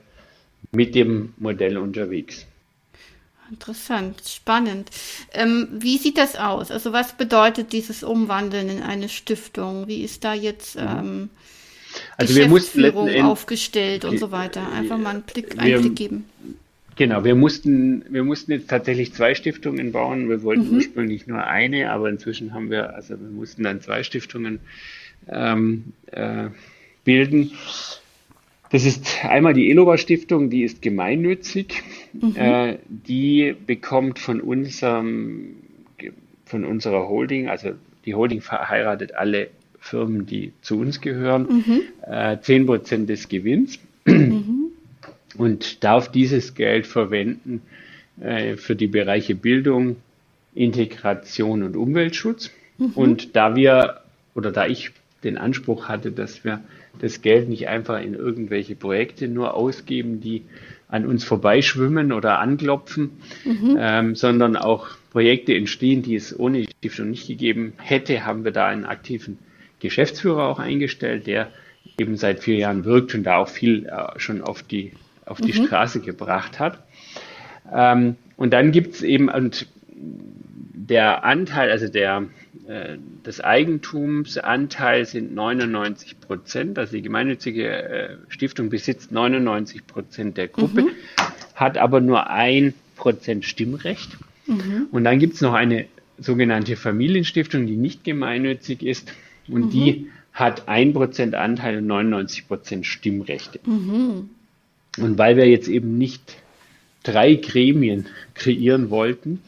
[0.73, 2.47] mit dem Modell unterwegs.
[3.51, 4.91] Interessant, spannend.
[5.33, 6.71] Ähm, wie sieht das aus?
[6.71, 9.87] Also was bedeutet dieses Umwandeln in eine Stiftung?
[9.87, 11.31] Wie ist da jetzt ähm,
[12.17, 14.73] also Geschäftsführung aufgestellt und so weiter?
[14.73, 16.25] Einfach mal einen Blick, Einblick wir, geben.
[16.97, 20.29] Genau, wir mussten, wir mussten jetzt tatsächlich zwei Stiftungen bauen.
[20.29, 20.77] Wir wollten mhm.
[20.77, 24.61] ursprünglich nur eine, aber inzwischen haben wir, also wir mussten dann zwei Stiftungen
[25.29, 26.49] ähm, äh,
[27.05, 27.53] bilden.
[28.71, 31.83] Das ist einmal die Eloba Stiftung, die ist gemeinnützig.
[32.13, 32.37] Mhm.
[32.37, 35.57] Äh, die bekommt von unserem,
[36.45, 37.71] von unserer Holding, also
[38.05, 39.49] die Holding verheiratet alle
[39.81, 41.83] Firmen, die zu uns gehören, mhm.
[42.03, 43.79] äh, 10% des Gewinns.
[44.05, 44.67] Mhm
[45.37, 47.63] und darf dieses Geld verwenden
[48.21, 49.97] äh, für die Bereiche Bildung,
[50.55, 52.51] Integration und Umweltschutz.
[52.79, 52.93] Mhm.
[52.95, 54.01] Und da wir
[54.35, 54.91] oder da ich
[55.25, 56.63] den Anspruch hatte, dass wir
[57.01, 60.45] das Geld nicht einfach in irgendwelche Projekte nur ausgeben, die
[60.89, 63.11] an uns vorbeischwimmen oder anklopfen,
[63.45, 63.77] mhm.
[63.79, 68.53] ähm, sondern auch Projekte entstehen, die es ohne die Stiftung nicht gegeben hätte, haben wir
[68.53, 69.39] da einen aktiven
[69.81, 71.51] Geschäftsführer auch eingestellt, der
[71.99, 74.93] eben seit vier Jahren wirkt und da auch viel äh, schon auf die
[75.27, 75.67] auf die mhm.
[75.67, 76.79] Straße gebracht hat.
[77.73, 82.25] Ähm, und dann gibt es eben, und der Anteil, also der,
[82.69, 90.83] des Eigentumsanteil sind 99 Prozent, also die gemeinnützige äh, Stiftung besitzt 99 Prozent der Gruppe,
[90.83, 90.91] mhm.
[91.55, 94.17] hat aber nur ein Prozent Stimmrecht.
[94.47, 94.89] Mhm.
[94.91, 95.87] Und dann gibt es noch eine
[96.19, 99.13] sogenannte Familienstiftung, die nicht gemeinnützig ist
[99.49, 100.07] und die mhm.
[100.33, 103.61] hat ein Prozent Anteil und 99 Prozent Stimmrechte.
[103.65, 104.31] Mhm.
[104.99, 106.37] Und weil wir jetzt eben nicht
[107.05, 109.41] drei Gremien kreieren wollten,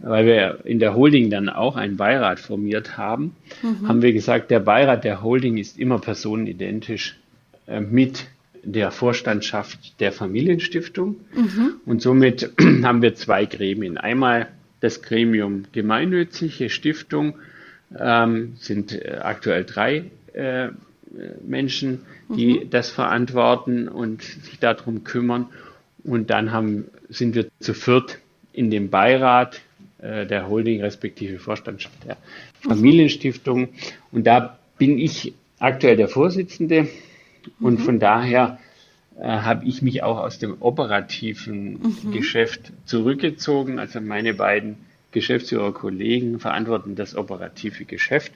[0.00, 3.88] weil wir in der Holding dann auch einen Beirat formiert haben, mhm.
[3.88, 7.16] haben wir gesagt, der Beirat der Holding ist immer personenidentisch
[7.66, 8.26] äh, mit
[8.62, 11.16] der Vorstandschaft der Familienstiftung.
[11.34, 11.74] Mhm.
[11.84, 12.50] Und somit
[12.82, 13.98] haben wir zwei Gremien.
[13.98, 14.48] Einmal
[14.80, 17.34] das Gremium gemeinnützige Stiftung,
[17.98, 20.68] ähm, sind äh, aktuell drei äh,
[21.46, 22.70] Menschen, die mhm.
[22.70, 25.46] das verantworten und sich darum kümmern.
[26.02, 28.18] Und dann haben, sind wir zu viert
[28.52, 29.60] in dem Beirat
[30.04, 32.18] äh, der Holding respektive Vorstandschaft der
[32.60, 33.70] Familienstiftung.
[34.12, 36.88] Und da bin ich aktuell der Vorsitzende
[37.58, 37.84] und mhm.
[37.84, 38.58] von daher
[39.18, 42.12] äh, habe ich mich auch aus dem operativen mhm.
[42.12, 43.78] Geschäft zurückgezogen.
[43.78, 44.76] Also meine beiden
[45.12, 48.32] Geschäftsführerkollegen verantworten das operative Geschäft,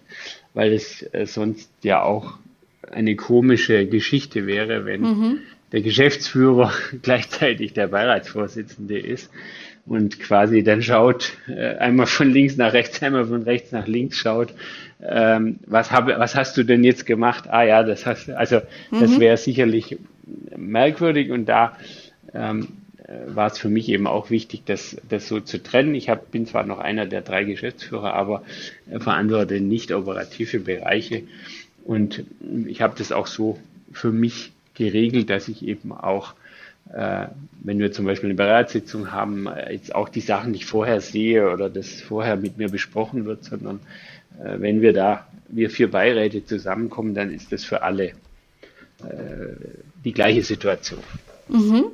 [0.55, 2.39] weil es äh, sonst ja auch
[2.91, 5.39] eine komische Geschichte wäre, wenn mhm.
[5.73, 9.31] der Geschäftsführer gleichzeitig der Beiratsvorsitzende ist
[9.89, 14.18] und quasi dann schaut, äh, einmal von links nach rechts, einmal von rechts nach links
[14.18, 14.53] schaut,
[15.01, 17.45] ähm, was, habe, was hast du denn jetzt gemacht?
[17.49, 18.61] Ah ja, das hast also
[18.91, 19.01] mhm.
[19.01, 19.99] das wäre sicherlich
[20.57, 21.76] merkwürdig und da
[22.34, 22.68] ähm,
[22.99, 25.95] äh, war es für mich eben auch wichtig, das, das so zu trennen.
[25.95, 28.43] Ich hab, bin zwar noch einer der drei Geschäftsführer, aber
[28.91, 31.22] äh, verantworte nicht operative Bereiche
[31.84, 32.24] und
[32.66, 33.59] ich habe das auch so
[33.93, 36.34] für mich geregelt, dass ich eben auch
[37.61, 41.51] wenn wir zum Beispiel eine Beratssitzung haben, äh, jetzt auch die Sachen nicht vorher sehe
[41.51, 43.80] oder das vorher mit mir besprochen wird, sondern
[44.43, 48.12] äh, wenn wir da, wir vier Beiräte zusammenkommen, dann ist das für alle
[50.05, 50.99] die gleiche Situation.
[51.49, 51.84] Mhm.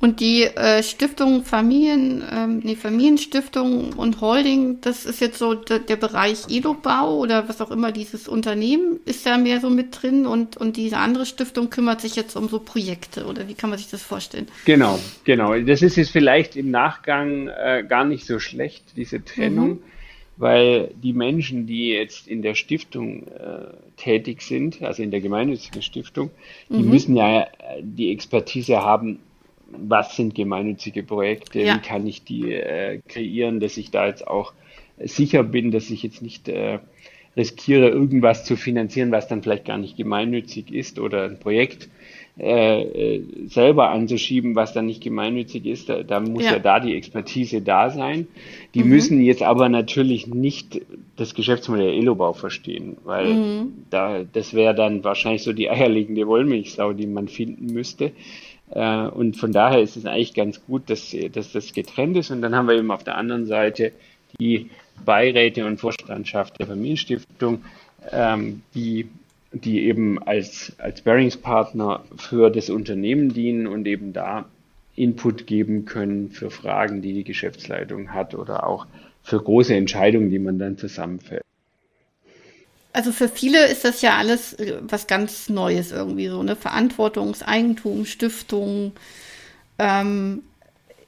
[0.00, 5.80] Und die äh, Stiftung Familien, ähm, nee, Familienstiftung und Holding, das ist jetzt so der,
[5.80, 10.24] der Bereich Edobau oder was auch immer dieses Unternehmen ist da mehr so mit drin
[10.26, 13.78] und, und diese andere Stiftung kümmert sich jetzt um so Projekte oder wie kann man
[13.78, 14.46] sich das vorstellen?
[14.66, 15.58] Genau, genau.
[15.58, 19.68] Das ist jetzt vielleicht im Nachgang äh, gar nicht so schlecht, diese Trennung.
[19.68, 19.82] Mhm
[20.38, 25.82] weil die Menschen, die jetzt in der Stiftung äh, tätig sind, also in der gemeinnützigen
[25.82, 26.30] Stiftung,
[26.68, 26.90] die mhm.
[26.90, 27.46] müssen ja äh,
[27.82, 29.18] die Expertise haben,
[29.70, 31.76] was sind gemeinnützige Projekte, ja.
[31.76, 34.52] wie kann ich die äh, kreieren, dass ich da jetzt auch
[34.98, 36.78] sicher bin, dass ich jetzt nicht äh,
[37.36, 41.88] riskiere, irgendwas zu finanzieren, was dann vielleicht gar nicht gemeinnützig ist oder ein Projekt
[42.38, 45.88] äh, äh selber anzuschieben, was dann nicht gemeinnützig ist.
[45.88, 46.52] Da, da muss ja.
[46.52, 46.58] ja.
[46.58, 48.26] da die Expertise da sein.
[48.74, 48.88] Die mhm.
[48.90, 50.80] müssen jetzt aber natürlich nicht
[51.16, 53.72] das Geschäftsmodell Elobau verstehen, weil mhm.
[53.90, 58.12] da, das wäre dann wahrscheinlich so die eierlegende Wollmilchsau, die man finden müsste.
[58.70, 62.30] Äh, und von daher ist es eigentlich ganz gut, dass, dass das getrennt ist.
[62.30, 63.92] Und dann haben wir eben auf der anderen Seite
[64.38, 64.70] die
[65.04, 67.64] Beiräte und Vorstandschaft der Familienstiftung,
[68.10, 69.08] ähm, die,
[69.52, 74.46] die eben als, als Bearingspartner für das Unternehmen dienen und eben da
[74.96, 78.86] Input geben können für Fragen, die die Geschäftsleitung hat oder auch
[79.22, 81.42] für große Entscheidungen, die man dann zusammenfällt.
[82.92, 86.56] Also für viele ist das ja alles äh, was ganz Neues irgendwie so, ne?
[86.56, 88.92] Verantwortungseigentum, Stiftung.
[89.78, 90.42] Ähm,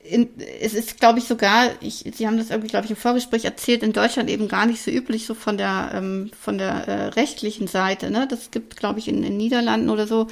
[0.02, 0.28] in,
[0.60, 3.82] es ist, glaube ich, sogar, ich, Sie haben das irgendwie, glaube ich, im Vorgespräch erzählt,
[3.82, 7.66] in Deutschland eben gar nicht so üblich, so von der, ähm, von der äh, rechtlichen
[7.66, 8.10] Seite.
[8.10, 8.26] Ne?
[8.28, 10.26] Das gibt, glaube ich, in den Niederlanden oder so.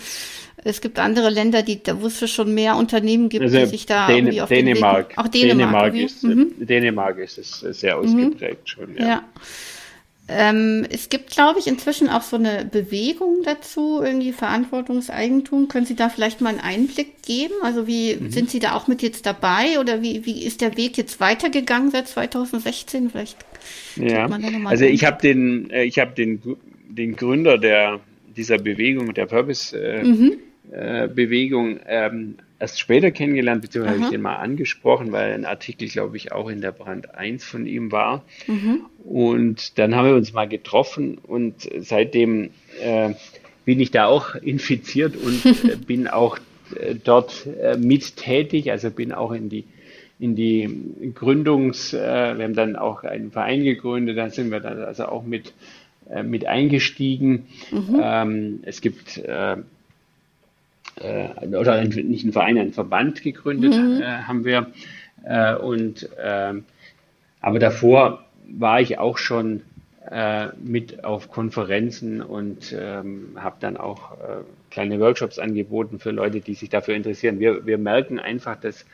[0.65, 3.87] Es gibt andere Länder, die, da wo es schon mehr Unternehmen gibt, also die sich
[3.87, 5.11] da Dän irgendwie auf Dänemark.
[5.11, 5.93] Weg, auch Dänemark.
[5.93, 6.55] Dänemark, ist, mhm.
[6.59, 8.67] Dänemark ist es sehr ausgeprägt mhm.
[8.67, 8.97] schon.
[8.97, 9.07] Ja.
[9.07, 9.23] ja.
[10.29, 15.69] Ähm, es gibt, glaube ich, inzwischen auch so eine Bewegung dazu, irgendwie Verantwortungseigentum.
[15.69, 17.55] Können Sie da vielleicht mal einen Einblick geben?
[17.63, 18.31] Also wie mhm.
[18.31, 21.91] sind Sie da auch mit jetzt dabei oder wie, wie ist der Weg jetzt weitergegangen
[21.91, 23.11] seit 2016?
[23.11, 23.37] Vielleicht
[23.97, 24.27] ja,
[24.65, 26.43] also ich habe den, äh, ich habe den,
[26.89, 28.01] den Gründer der
[28.37, 30.37] dieser Bewegung, der Purpose äh, mhm.
[30.71, 35.89] äh, Bewegung, ähm, erst später kennengelernt, beziehungsweise habe ich den mal angesprochen, weil ein Artikel,
[35.89, 38.25] glaube ich, auch in der Brand 1 von ihm war.
[38.47, 38.87] Mhm.
[39.05, 42.51] Und dann haben wir uns mal getroffen und seitdem
[42.83, 43.15] äh,
[43.65, 46.39] bin ich da auch infiziert und äh, bin auch
[46.75, 49.65] äh, dort äh, mit tätig, also bin auch in die
[50.21, 54.83] in die Gründungs, äh, wir haben dann auch einen Verein gegründet, da sind wir dann
[54.83, 55.53] also auch mit,
[56.11, 57.47] äh, mit eingestiegen.
[57.71, 58.01] Mhm.
[58.03, 59.23] Ähm, es gibt
[61.01, 64.01] äh, oder ein, nicht ein Verein, ein Verband gegründet mhm.
[64.01, 64.73] äh, haben wir.
[65.25, 66.55] Äh, und äh,
[67.41, 69.63] aber davor war ich auch schon
[70.11, 76.41] äh, mit auf Konferenzen und ähm, habe dann auch äh, kleine Workshops angeboten für Leute,
[76.41, 77.41] die sich dafür interessieren.
[77.41, 78.87] Wir, wir merken einfach, dass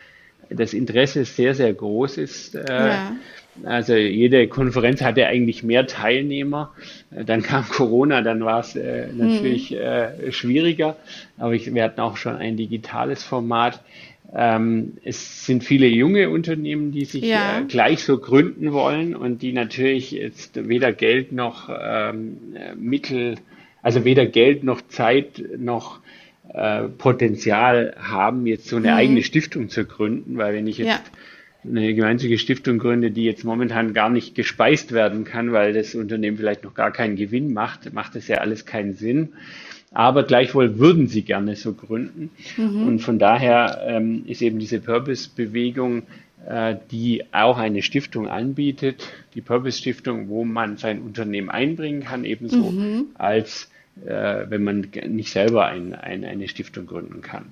[0.50, 2.54] das Interesse sehr, sehr groß ist.
[2.54, 3.12] Äh, ja.
[3.62, 6.72] Also jede Konferenz hatte eigentlich mehr Teilnehmer.
[7.10, 9.76] Dann kam Corona, dann war es äh, natürlich mhm.
[9.76, 10.96] äh, schwieriger.
[11.38, 13.80] Aber ich, wir hatten auch schon ein digitales Format.
[14.34, 17.60] Ähm, es sind viele junge Unternehmen, die sich ja.
[17.60, 22.38] äh, gleich so gründen wollen und die natürlich jetzt weder Geld noch ähm,
[22.76, 23.36] Mittel,
[23.82, 26.00] also weder Geld noch Zeit noch
[26.52, 28.94] äh, Potenzial haben, jetzt so eine mhm.
[28.94, 31.00] eigene Stiftung zu gründen, weil wenn ich jetzt ja.
[31.68, 36.36] eine gemeinnützige Stiftung gründe, die jetzt momentan gar nicht gespeist werden kann, weil das Unternehmen
[36.36, 39.30] vielleicht noch gar keinen Gewinn macht, macht das ja alles keinen Sinn.
[39.90, 42.30] Aber gleichwohl würden sie gerne so gründen.
[42.56, 42.86] Mhm.
[42.86, 46.02] Und von daher ähm, ist eben diese Purpose-Bewegung,
[46.46, 52.70] äh, die auch eine Stiftung anbietet, die Purpose-Stiftung, wo man sein Unternehmen einbringen kann, ebenso
[52.70, 53.06] mhm.
[53.14, 53.70] als
[54.04, 57.46] äh, wenn man nicht selber ein, ein, eine Stiftung gründen kann.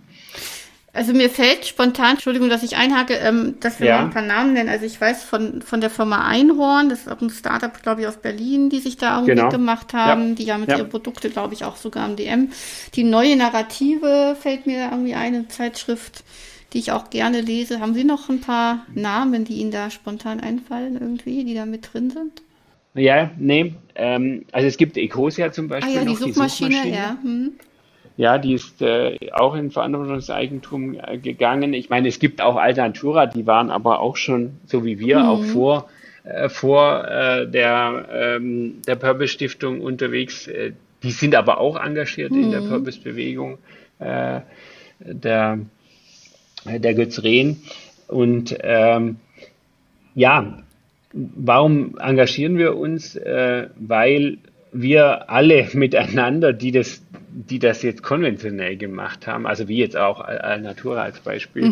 [0.94, 3.96] Also mir fällt spontan, Entschuldigung, dass ich einhake, ähm, dass wir Ja.
[3.98, 4.68] mal ein paar Namen nennen.
[4.68, 8.06] Also ich weiß von, von der Firma Einhorn, das ist auch ein Startup, glaube ich,
[8.08, 9.48] aus Berlin, die sich da irgendwie Genau.
[9.48, 10.30] gemacht haben.
[10.30, 10.34] Ja.
[10.34, 10.76] Die haben mit Ja.
[10.76, 12.50] ihre Produkte, glaube ich, auch sogar am DM.
[12.94, 16.24] Die neue Narrative fällt mir irgendwie eine Zeitschrift,
[16.74, 17.80] die ich auch gerne lese.
[17.80, 21.88] Haben Sie noch ein paar Namen, die Ihnen da spontan einfallen irgendwie, die da mit
[21.94, 22.42] drin sind?
[22.94, 27.16] Ja, nee, ähm, also es gibt Ecosia zum Ah Beispiel ja, die noch, Suchmaschine, ja.
[27.22, 27.52] Hm.
[28.18, 31.72] Ja, die ist äh, auch in Verantwortungseigentum äh, gegangen.
[31.72, 35.42] Ich meine, es gibt auch Alnatura, die waren aber auch schon, so wie wir, auch
[35.44, 35.88] vor,
[36.24, 40.46] äh, vor äh, der, ähm, der Purpose-Stiftung unterwegs.
[40.46, 40.72] Äh,
[41.02, 43.58] die sind aber auch engagiert in der Purpose-Bewegung
[43.98, 44.40] äh,
[45.00, 45.58] der,
[46.64, 47.62] der Götz Rehn.
[48.06, 49.16] Und ähm,
[50.14, 50.62] ja,
[51.12, 53.16] warum engagieren wir uns?
[53.16, 54.38] Äh, weil
[54.72, 57.02] wir alle miteinander, die das,
[57.34, 61.64] die das jetzt konventionell gemacht haben, also wie jetzt auch Al- Alnatura als Beispiel,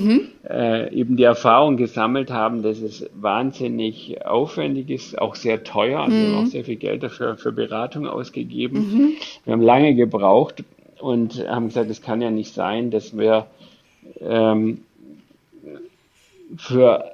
[0.49, 6.01] äh, eben die Erfahrung gesammelt haben, dass es wahnsinnig aufwendig ist, auch sehr teuer.
[6.01, 9.15] Also wir haben auch sehr viel Geld dafür für Beratung ausgegeben.
[9.45, 10.65] Wir haben lange gebraucht
[10.99, 13.47] und haben gesagt, es kann ja nicht sein, dass wir
[14.21, 14.83] ähm,
[16.57, 17.13] für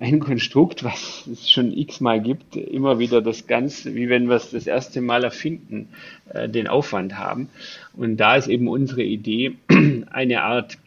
[0.00, 4.50] ein Konstrukt, was es schon x-mal gibt, immer wieder das Ganze, wie wenn wir es
[4.50, 5.88] das erste Mal erfinden,
[6.32, 7.48] äh, den Aufwand haben.
[7.94, 9.52] Und da ist eben unsere Idee,
[10.10, 10.78] eine Art,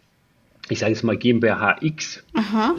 [0.70, 2.24] ich sage es mal GmbH X,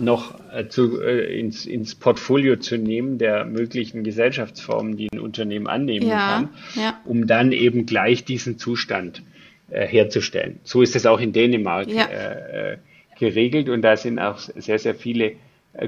[0.00, 5.66] noch äh, zu, äh, ins, ins Portfolio zu nehmen der möglichen Gesellschaftsformen, die ein Unternehmen
[5.66, 7.00] annehmen Ja, kann, ja.
[7.04, 9.22] um dann eben gleich diesen Zustand
[9.70, 10.58] äh, herzustellen.
[10.64, 12.04] So ist es auch in Dänemark Ja.
[12.04, 12.76] äh, äh,
[13.18, 15.32] geregelt und da sind auch sehr, sehr viele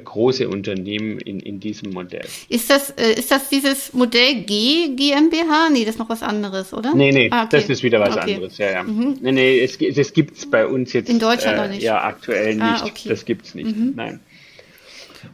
[0.05, 2.27] große Unternehmen in, in diesem Modell.
[2.49, 5.71] Ist das, äh, ist das dieses Modell G GmbH?
[5.73, 6.95] Nee, das ist noch was anderes, oder?
[6.95, 7.57] Nee, nee, Ah, okay.
[7.59, 8.31] das ist wieder was Okay.
[8.31, 8.35] Mhm.
[8.37, 8.59] anderes.
[8.59, 8.85] Ja, ja.
[8.85, 11.83] Nee, nee, es, das gibt es bei uns jetzt In Deutschland äh, noch nicht.
[11.83, 12.63] Ja, aktuell nicht.
[12.65, 13.09] Ah, okay.
[13.09, 13.75] Das gibt es nicht.
[13.97, 14.21] Nein.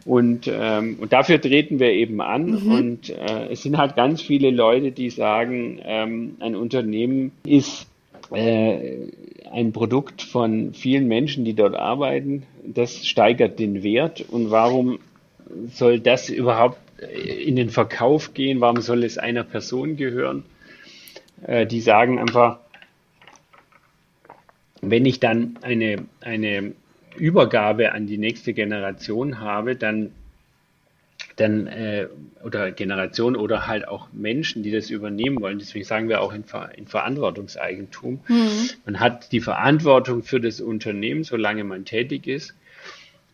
[0.05, 2.47] Und, ähm, und dafür treten wir eben an.
[2.65, 2.73] Mhm.
[2.73, 7.87] Und äh, es sind halt ganz viele Leute, die sagen, ähm, ein Unternehmen ist
[8.33, 9.09] äh,
[9.51, 12.45] ein Produkt von vielen Menschen, die dort arbeiten.
[12.65, 14.25] Das steigert den Wert.
[14.29, 14.99] Und warum
[15.69, 16.79] soll das überhaupt
[17.47, 18.61] in den Verkauf gehen?
[18.61, 20.45] Warum soll es einer Person gehören?
[21.47, 22.61] Äh, die sagen einfach,
[24.81, 26.73] wenn ich dann eine, eine
[27.17, 30.13] Übergabe an die nächste Generation habe, dann,
[31.37, 32.07] dann äh,
[32.45, 35.59] oder Generation oder halt auch Menschen, die das übernehmen wollen.
[35.59, 38.21] Deswegen sagen wir auch in, Ver in Verantwortungseigentum.
[38.85, 42.55] Man hat die Verantwortung für das Unternehmen, solange man tätig ist.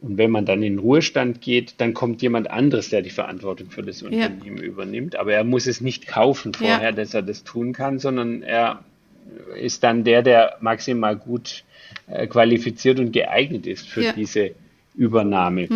[0.01, 3.71] Und wenn man dann in den Ruhestand geht, dann kommt jemand anderes, der die Verantwortung
[3.71, 5.17] für das Unternehmen übernimmt.
[5.17, 6.93] Aber er muss es nicht kaufen vorher, Ja.
[6.93, 8.83] dass er das tun kann, sondern er
[9.61, 11.65] ist dann der, der maximal gut
[12.07, 14.13] äh, qualifiziert und geeignet ist für Ja.
[14.15, 14.53] diese
[15.01, 15.67] Übernahme.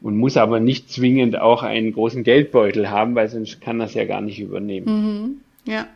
[0.00, 4.04] Und muss aber nicht zwingend auch einen großen Geldbeutel haben, weil sonst kann es ja
[4.04, 5.42] gar nicht übernehmen.
[5.64, 5.86] Ja.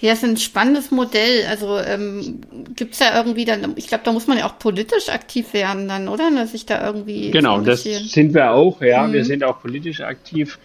[0.00, 1.44] Ja, ist ein spannendes Modell.
[1.46, 2.40] Also ähm,
[2.74, 6.08] gibt's da irgendwie dann, ich glaube, da muss man ja auch politisch aktiv werden dann,
[6.08, 6.30] oder?
[6.34, 9.12] Dass sich da irgendwie Genau, das sind wir auch, ja.
[9.12, 10.58] Wir sind auch politisch aktiv.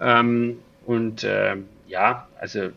[0.00, 1.56] Ähm, und äh,
[1.88, 2.70] ja, also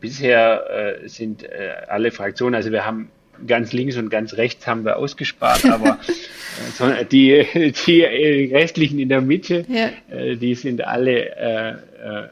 [0.00, 3.08] bisher äh, sind äh, alle Fraktionen, also wir haben
[3.46, 5.98] ganz links und ganz rechts haben wir ausgespart, aber
[6.80, 7.46] äh, die,
[7.86, 9.90] die äh, restlichen in der Mitte, Ja.
[10.14, 12.28] äh, die sind alle äh, äh,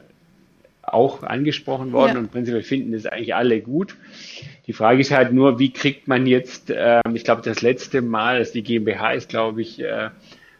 [0.81, 2.19] auch angesprochen worden Ja.
[2.19, 3.95] und prinzipiell finden das eigentlich alle gut.
[4.67, 8.39] Die Frage ist halt nur, wie kriegt man jetzt, ähm, ich glaube, das letzte Mal,
[8.39, 10.09] dass die GmbH ist, glaube ich, äh,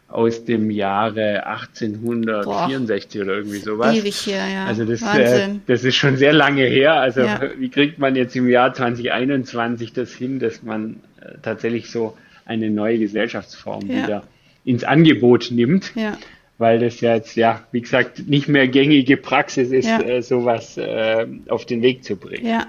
[0.09, 3.95] aus dem Jahre 1864 oder irgendwie sowas.
[3.95, 4.65] Ewig hier, ja.
[4.65, 6.93] Also das, äh, das ist schon sehr lange her.
[6.93, 7.41] Also Ja.
[7.57, 12.69] wie kriegt man jetzt im Jahr 2021 das hin, dass man äh, tatsächlich so eine
[12.69, 14.03] neue Gesellschaftsform Ja.
[14.03, 14.23] wieder
[14.63, 15.91] ins Angebot nimmt?
[15.95, 16.17] ja.
[16.59, 21.27] Weil das ja jetzt, ja, wie gesagt, nicht mehr gängige Praxis ist, äh, sowas äh,
[21.49, 22.47] auf den Weg zu bringen.
[22.47, 22.65] Ja.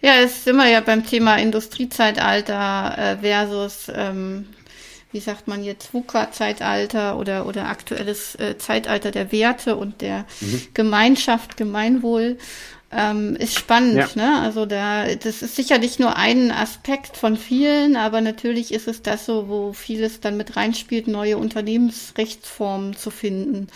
[0.00, 4.46] Ja, jetzt sind wir ja beim Thema Industriezeitalter äh, versus, ähm,
[5.12, 10.62] wie sagt man jetzt, VUCA-Zeitalter oder, oder aktuelles äh, Zeitalter der Werte und der Mhm.
[10.74, 12.38] Gemeinschaft, Gemeinwohl.
[12.92, 14.08] Ähm, ist spannend, Ja.
[14.16, 14.40] ne?
[14.40, 19.26] Also da, das ist sicherlich nur ein Aspekt von vielen, aber natürlich ist es das
[19.26, 23.68] so, wo vieles dann mit reinspielt, neue Unternehmensrechtsformen zu finden,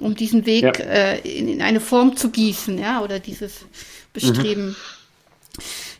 [0.00, 0.72] um diesen Weg Ja.
[0.72, 3.52] äh, in, in eine Form zu gießen, ja, oder dieses
[4.12, 4.74] Bestreben.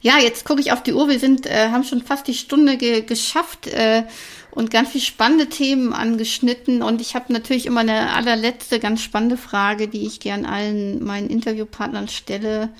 [0.02, 1.08] Ja, jetzt gucke ich auf die Uhr.
[1.08, 4.04] Wir sind, äh, haben schon fast die Stunde ge geschafft äh,
[4.50, 6.82] und ganz viele spannende Themen angeschnitten.
[6.82, 11.28] Und ich habe natürlich immer eine allerletzte ganz spannende Frage, die ich gern allen meinen
[11.28, 12.70] Interviewpartnern stelle.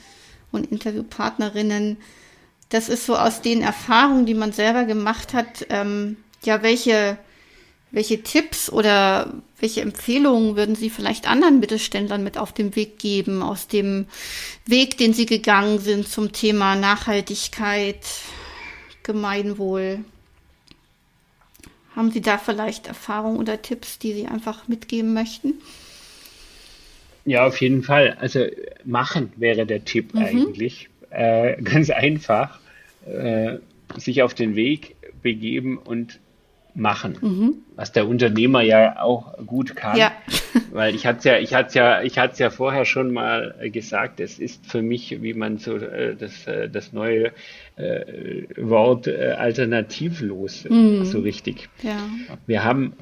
[0.53, 1.97] und Interviewpartnerinnen.
[2.71, 7.19] Das ist so aus den Erfahrungen, die man selber gemacht hat, ähm, ja, welche,
[7.91, 13.43] welche Tipps oder welche Empfehlungen würden Sie vielleicht anderen Mittelständlern mit auf den Weg geben,
[13.43, 14.07] aus dem
[14.67, 18.01] Weg, den Sie gegangen sind zum Thema Nachhaltigkeit,
[19.03, 20.05] Gemeinwohl?
[22.01, 25.61] Haben Sie da vielleicht Erfahrungen oder Tipps, die Sie einfach mitgeben möchten?
[27.27, 28.17] Ja, auf jeden Fall.
[28.19, 28.47] Also
[28.87, 30.23] machen wäre der Tipp mhm.
[30.23, 30.89] eigentlich.
[31.11, 32.59] Äh, ganz einfach.
[33.05, 33.59] Äh,
[33.99, 36.21] sich auf den Weg begeben und
[36.75, 37.55] machen, mhm.
[37.77, 39.97] was der Unternehmer ja auch gut kann.
[39.97, 40.13] Ja.
[40.73, 43.55] Weil ich hatte es ja, ich hatte ja, ich hatte es ja vorher schon mal
[43.73, 44.21] gesagt.
[44.21, 47.33] Es ist für mich, wie man so äh, das, äh, das neue
[47.77, 51.05] äh, Wort äh, alternativlos mhm.
[51.05, 51.69] so richtig.
[51.83, 51.99] Ja.
[52.47, 52.95] Wir haben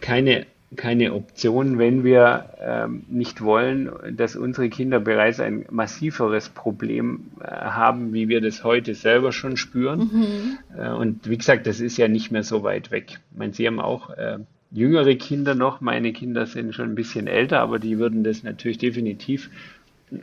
[0.00, 0.46] keine
[0.76, 7.46] keine Option, wenn wir ähm, nicht wollen, dass unsere Kinder bereits ein massiveres Problem äh,
[7.46, 10.10] haben, wie wir das heute selber schon spüren.
[10.12, 10.58] Mhm.
[10.78, 13.20] Äh, und wie gesagt, das ist ja nicht mehr so weit weg.
[13.32, 14.38] Ich meine, Sie haben auch äh,
[14.70, 15.80] jüngere Kinder noch.
[15.80, 19.50] Meine Kinder sind schon ein bisschen älter, aber die würden das natürlich definitiv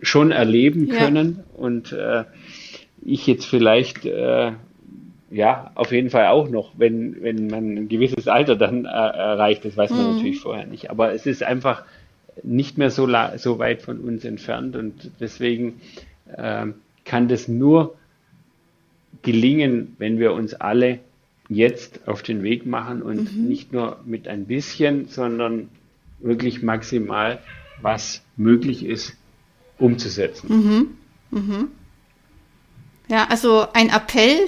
[0.02, 1.38] schon erleben können.
[1.38, 1.60] Ja.
[1.60, 2.26] Und äh,
[3.04, 4.52] ich jetzt vielleicht äh,
[5.32, 9.64] ja, auf jeden Fall auch noch, wenn, wenn man ein gewisses Alter dann äh, erreicht,
[9.64, 10.16] das weiß man mhm.
[10.16, 10.92] natürlich vorher nicht.
[10.92, 11.84] Aber es ist einfach
[12.44, 13.08] nicht mehr so,
[13.38, 15.82] so weit von uns entfernt und deswegen
[16.36, 16.68] äh,
[17.06, 17.96] kann das nur
[19.22, 21.00] gelingen, wenn wir uns alle
[21.48, 23.48] jetzt auf den Weg machen und mhm.
[23.48, 25.70] nicht nur mit ein bisschen, sondern
[26.20, 27.40] wirklich maximal,
[27.82, 29.16] was möglich ist,
[29.78, 30.96] umzusetzen.
[31.32, 31.40] Mhm.
[31.40, 31.68] Mhm.
[33.08, 34.48] Ja, also ein Appell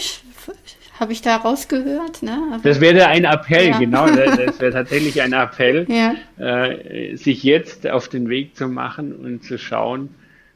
[0.99, 2.23] habe ich da rausgehört.
[2.23, 2.37] Ne?
[2.53, 3.79] Aber, das wäre ein Appell, ja.
[3.79, 4.07] genau.
[4.07, 6.15] Das wäre tatsächlich ein Appell, ja.
[6.37, 10.09] äh, sich jetzt auf den Weg zu machen und zu schauen,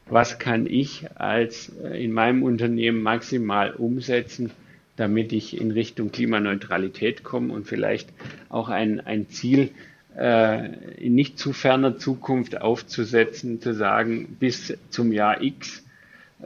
[0.06, 4.50] was kann ich als äh, in meinem Unternehmen maximal umsetzen,
[4.96, 8.08] damit ich in Richtung Klimaneutralität komme und vielleicht
[8.48, 9.70] auch ein, ein Ziel
[10.16, 15.84] äh, in nicht zu ferner Zukunft aufzusetzen, zu sagen, bis zum Jahr X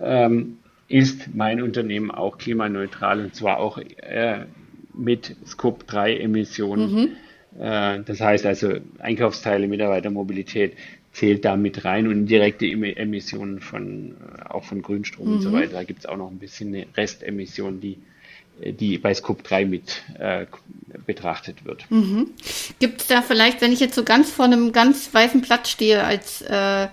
[0.01, 0.59] ähm,
[0.93, 4.45] ist mein Unternehmen auch klimaneutral und zwar auch äh,
[4.93, 6.93] mit Scope 3 Emissionen.
[6.93, 7.09] Mhm.
[7.59, 10.75] Äh, das heißt also Einkaufsteile, Mitarbeitermobilität
[11.13, 15.35] zählt da mit rein und indirekte Emissionen von äh, auch von Grünstrom mhm.
[15.35, 15.55] und so mhm.
[15.55, 15.73] weiter.
[15.73, 17.99] Da gibt es auch noch ein bisschen eine Restemission, die
[18.65, 20.45] die bei Scope 3 mit äh,
[21.07, 21.91] betrachtet wird.
[21.91, 22.33] Mhm.
[22.79, 26.05] Gibt es da vielleicht, wenn ich jetzt so ganz vor einem ganz weißen Platz stehe
[26.05, 26.89] als äh,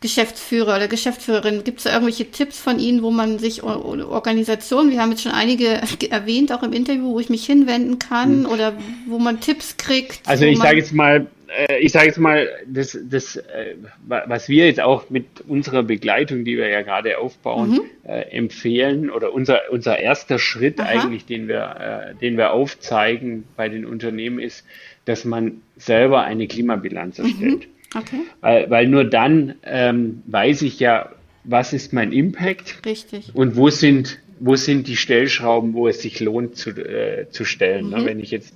[0.00, 5.00] Geschäftsführer oder Geschäftsführerin, gibt es da irgendwelche Tipps von Ihnen, wo man sich Organisationen, wir
[5.00, 5.66] haben jetzt schon einige
[6.10, 8.46] erwähnt, auch im Interview, wo ich mich hinwenden kann hm.
[8.46, 8.74] oder
[9.06, 10.20] wo man Tipps kriegt?
[10.26, 13.74] Also ich sage jetzt mal, äh, ich sage jetzt mal, das, das, äh,
[14.06, 17.80] was wir jetzt auch mit unserer Begleitung, die wir ja gerade aufbauen, mhm.
[18.04, 20.88] äh, empfehlen oder unser, unser erster Schritt Aha.
[20.88, 24.64] eigentlich, den wir, äh, den wir aufzeigen bei den Unternehmen ist,
[25.06, 27.66] dass man selber eine Klimabilanz erstellt.
[27.66, 27.77] Mhm.
[27.94, 28.22] Okay.
[28.40, 31.10] Weil, weil nur dann ähm, weiß ich ja,
[31.44, 33.30] was ist mein Impact Richtig.
[33.34, 37.90] und wo sind, wo sind die Stellschrauben, wo es sich lohnt zu, äh, zu stellen.
[37.90, 37.98] Ne?
[37.98, 38.06] Mhm.
[38.06, 38.54] Wenn ich jetzt,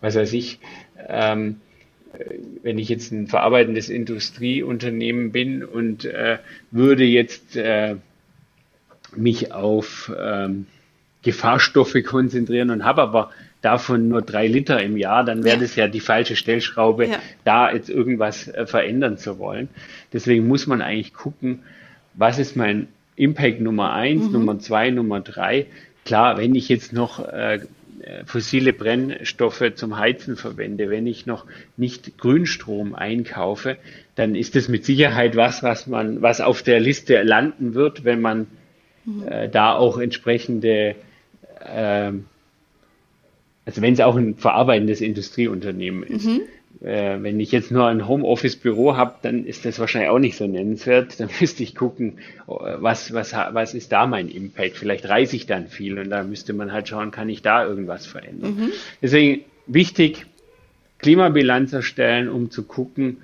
[0.00, 0.58] was weiß ich,
[1.08, 1.60] ähm,
[2.62, 6.38] wenn ich jetzt ein verarbeitendes Industrieunternehmen bin und äh,
[6.70, 7.96] würde jetzt äh,
[9.14, 10.66] mich auf ähm,
[11.22, 13.30] Gefahrstoffe konzentrieren und habe aber
[13.66, 15.62] davon nur drei Liter im Jahr, dann wäre ja.
[15.62, 17.18] das ja die falsche Stellschraube, ja.
[17.42, 19.68] da jetzt irgendwas äh, verändern zu wollen.
[20.12, 21.64] Deswegen muss man eigentlich gucken,
[22.14, 22.86] was ist mein
[23.16, 24.32] Impact Nummer eins, mhm.
[24.32, 25.66] Nummer zwei, Nummer drei.
[26.04, 27.58] Klar, wenn ich jetzt noch äh,
[28.24, 31.44] fossile Brennstoffe zum Heizen verwende, wenn ich noch
[31.76, 33.78] nicht Grünstrom einkaufe,
[34.14, 38.20] dann ist das mit Sicherheit was, was man, was auf der Liste landen wird, wenn
[38.20, 38.46] man
[39.04, 39.26] mhm.
[39.26, 40.94] äh, da auch entsprechende
[41.64, 42.12] äh,
[43.66, 46.24] also wenn es auch ein verarbeitendes Industrieunternehmen ist.
[46.24, 46.42] Mhm.
[46.82, 50.46] Äh, wenn ich jetzt nur ein Homeoffice-Büro habe, dann ist das wahrscheinlich auch nicht so
[50.46, 51.18] nennenswert.
[51.20, 54.76] Dann müsste ich gucken, was, was, was ist da mein Impact?
[54.76, 58.06] Vielleicht reise ich dann viel und da müsste man halt schauen, kann ich da irgendwas
[58.06, 58.54] verändern.
[58.54, 58.72] Mhm.
[59.02, 60.26] Deswegen wichtig,
[60.98, 63.18] Klimabilanz erstellen, um zu gucken,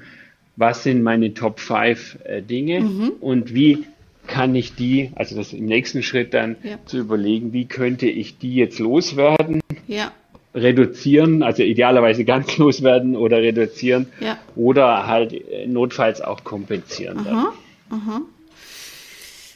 [0.57, 3.13] was sind meine Top 5 äh, Dinge mhm.
[3.21, 3.85] und wie
[4.27, 6.79] kann ich die, also das im nächsten Schritt dann ja.
[6.87, 9.61] zu überlegen, wie könnte ich die jetzt loswerden?
[9.87, 10.13] Ja
[10.55, 14.39] reduzieren, also idealerweise ganz loswerden oder reduzieren ja.
[14.57, 17.27] oder halt äh, notfalls auch kompensieren.
[17.27, 17.53] Aha,
[17.91, 18.23] aha.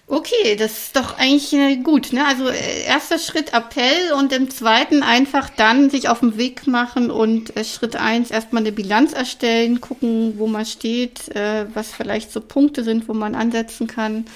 [0.09, 2.12] Okay, das ist doch eigentlich äh, gut.
[2.12, 2.24] Ne?
[2.24, 7.11] Also äh, erster Schritt Appell und im zweiten einfach dann sich auf den Weg machen
[7.11, 11.34] und äh, Schritt eins erstmal eine Bilanz erstellen, gucken, wo man steht,
[11.74, 14.26] was vielleicht so Punkte sind, wo man ansetzen kann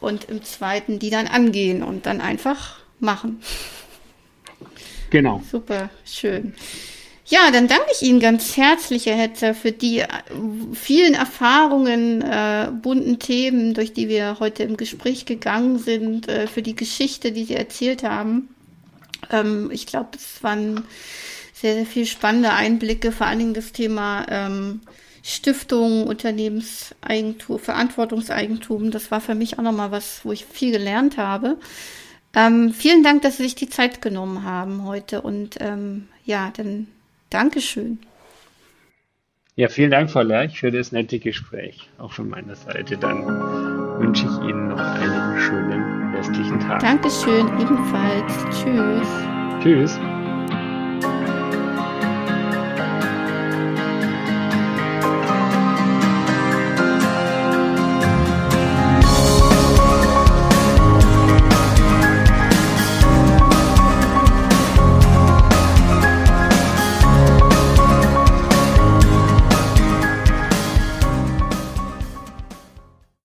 [0.00, 3.40] und im zweiten die dann angehen und dann einfach machen.
[5.10, 5.42] Genau.
[5.50, 6.54] Super, schön.
[7.30, 10.08] Ja, dann danke ich Ihnen ganz herzlich, Herr Hetzer, für die äh,
[10.72, 16.62] vielen Erfahrungen, äh, bunten Themen, durch die wir heute im Gespräch gegangen sind, äh, für
[16.62, 18.48] die Geschichte, die Sie erzählt haben.
[19.30, 20.84] Ähm, ich glaube, es waren
[21.52, 24.80] sehr, sehr viel spannende Einblicke, vor allen Dingen das Thema ähm,
[25.22, 28.90] Stiftung, Unternehmenseigentum, Verantwortungseigentum.
[28.90, 31.58] Das war für mich auch nochmal was, wo ich viel gelernt habe.
[32.34, 36.86] Ähm, vielen Dank, dass Sie sich die Zeit genommen haben heute und ähm, ja, dann
[37.30, 37.98] Dankeschön.
[39.56, 41.88] Ja, vielen Dank, Frau Lerch, für das nette Gespräch.
[41.98, 42.96] Auch von meiner Seite.
[42.96, 43.26] Dann
[43.98, 46.80] wünsche ich Ihnen noch einen schönen restlichen Tag.
[46.80, 48.32] Dankeschön, ebenfalls.
[48.54, 49.08] Tschüss.
[49.60, 50.17] Tschüss.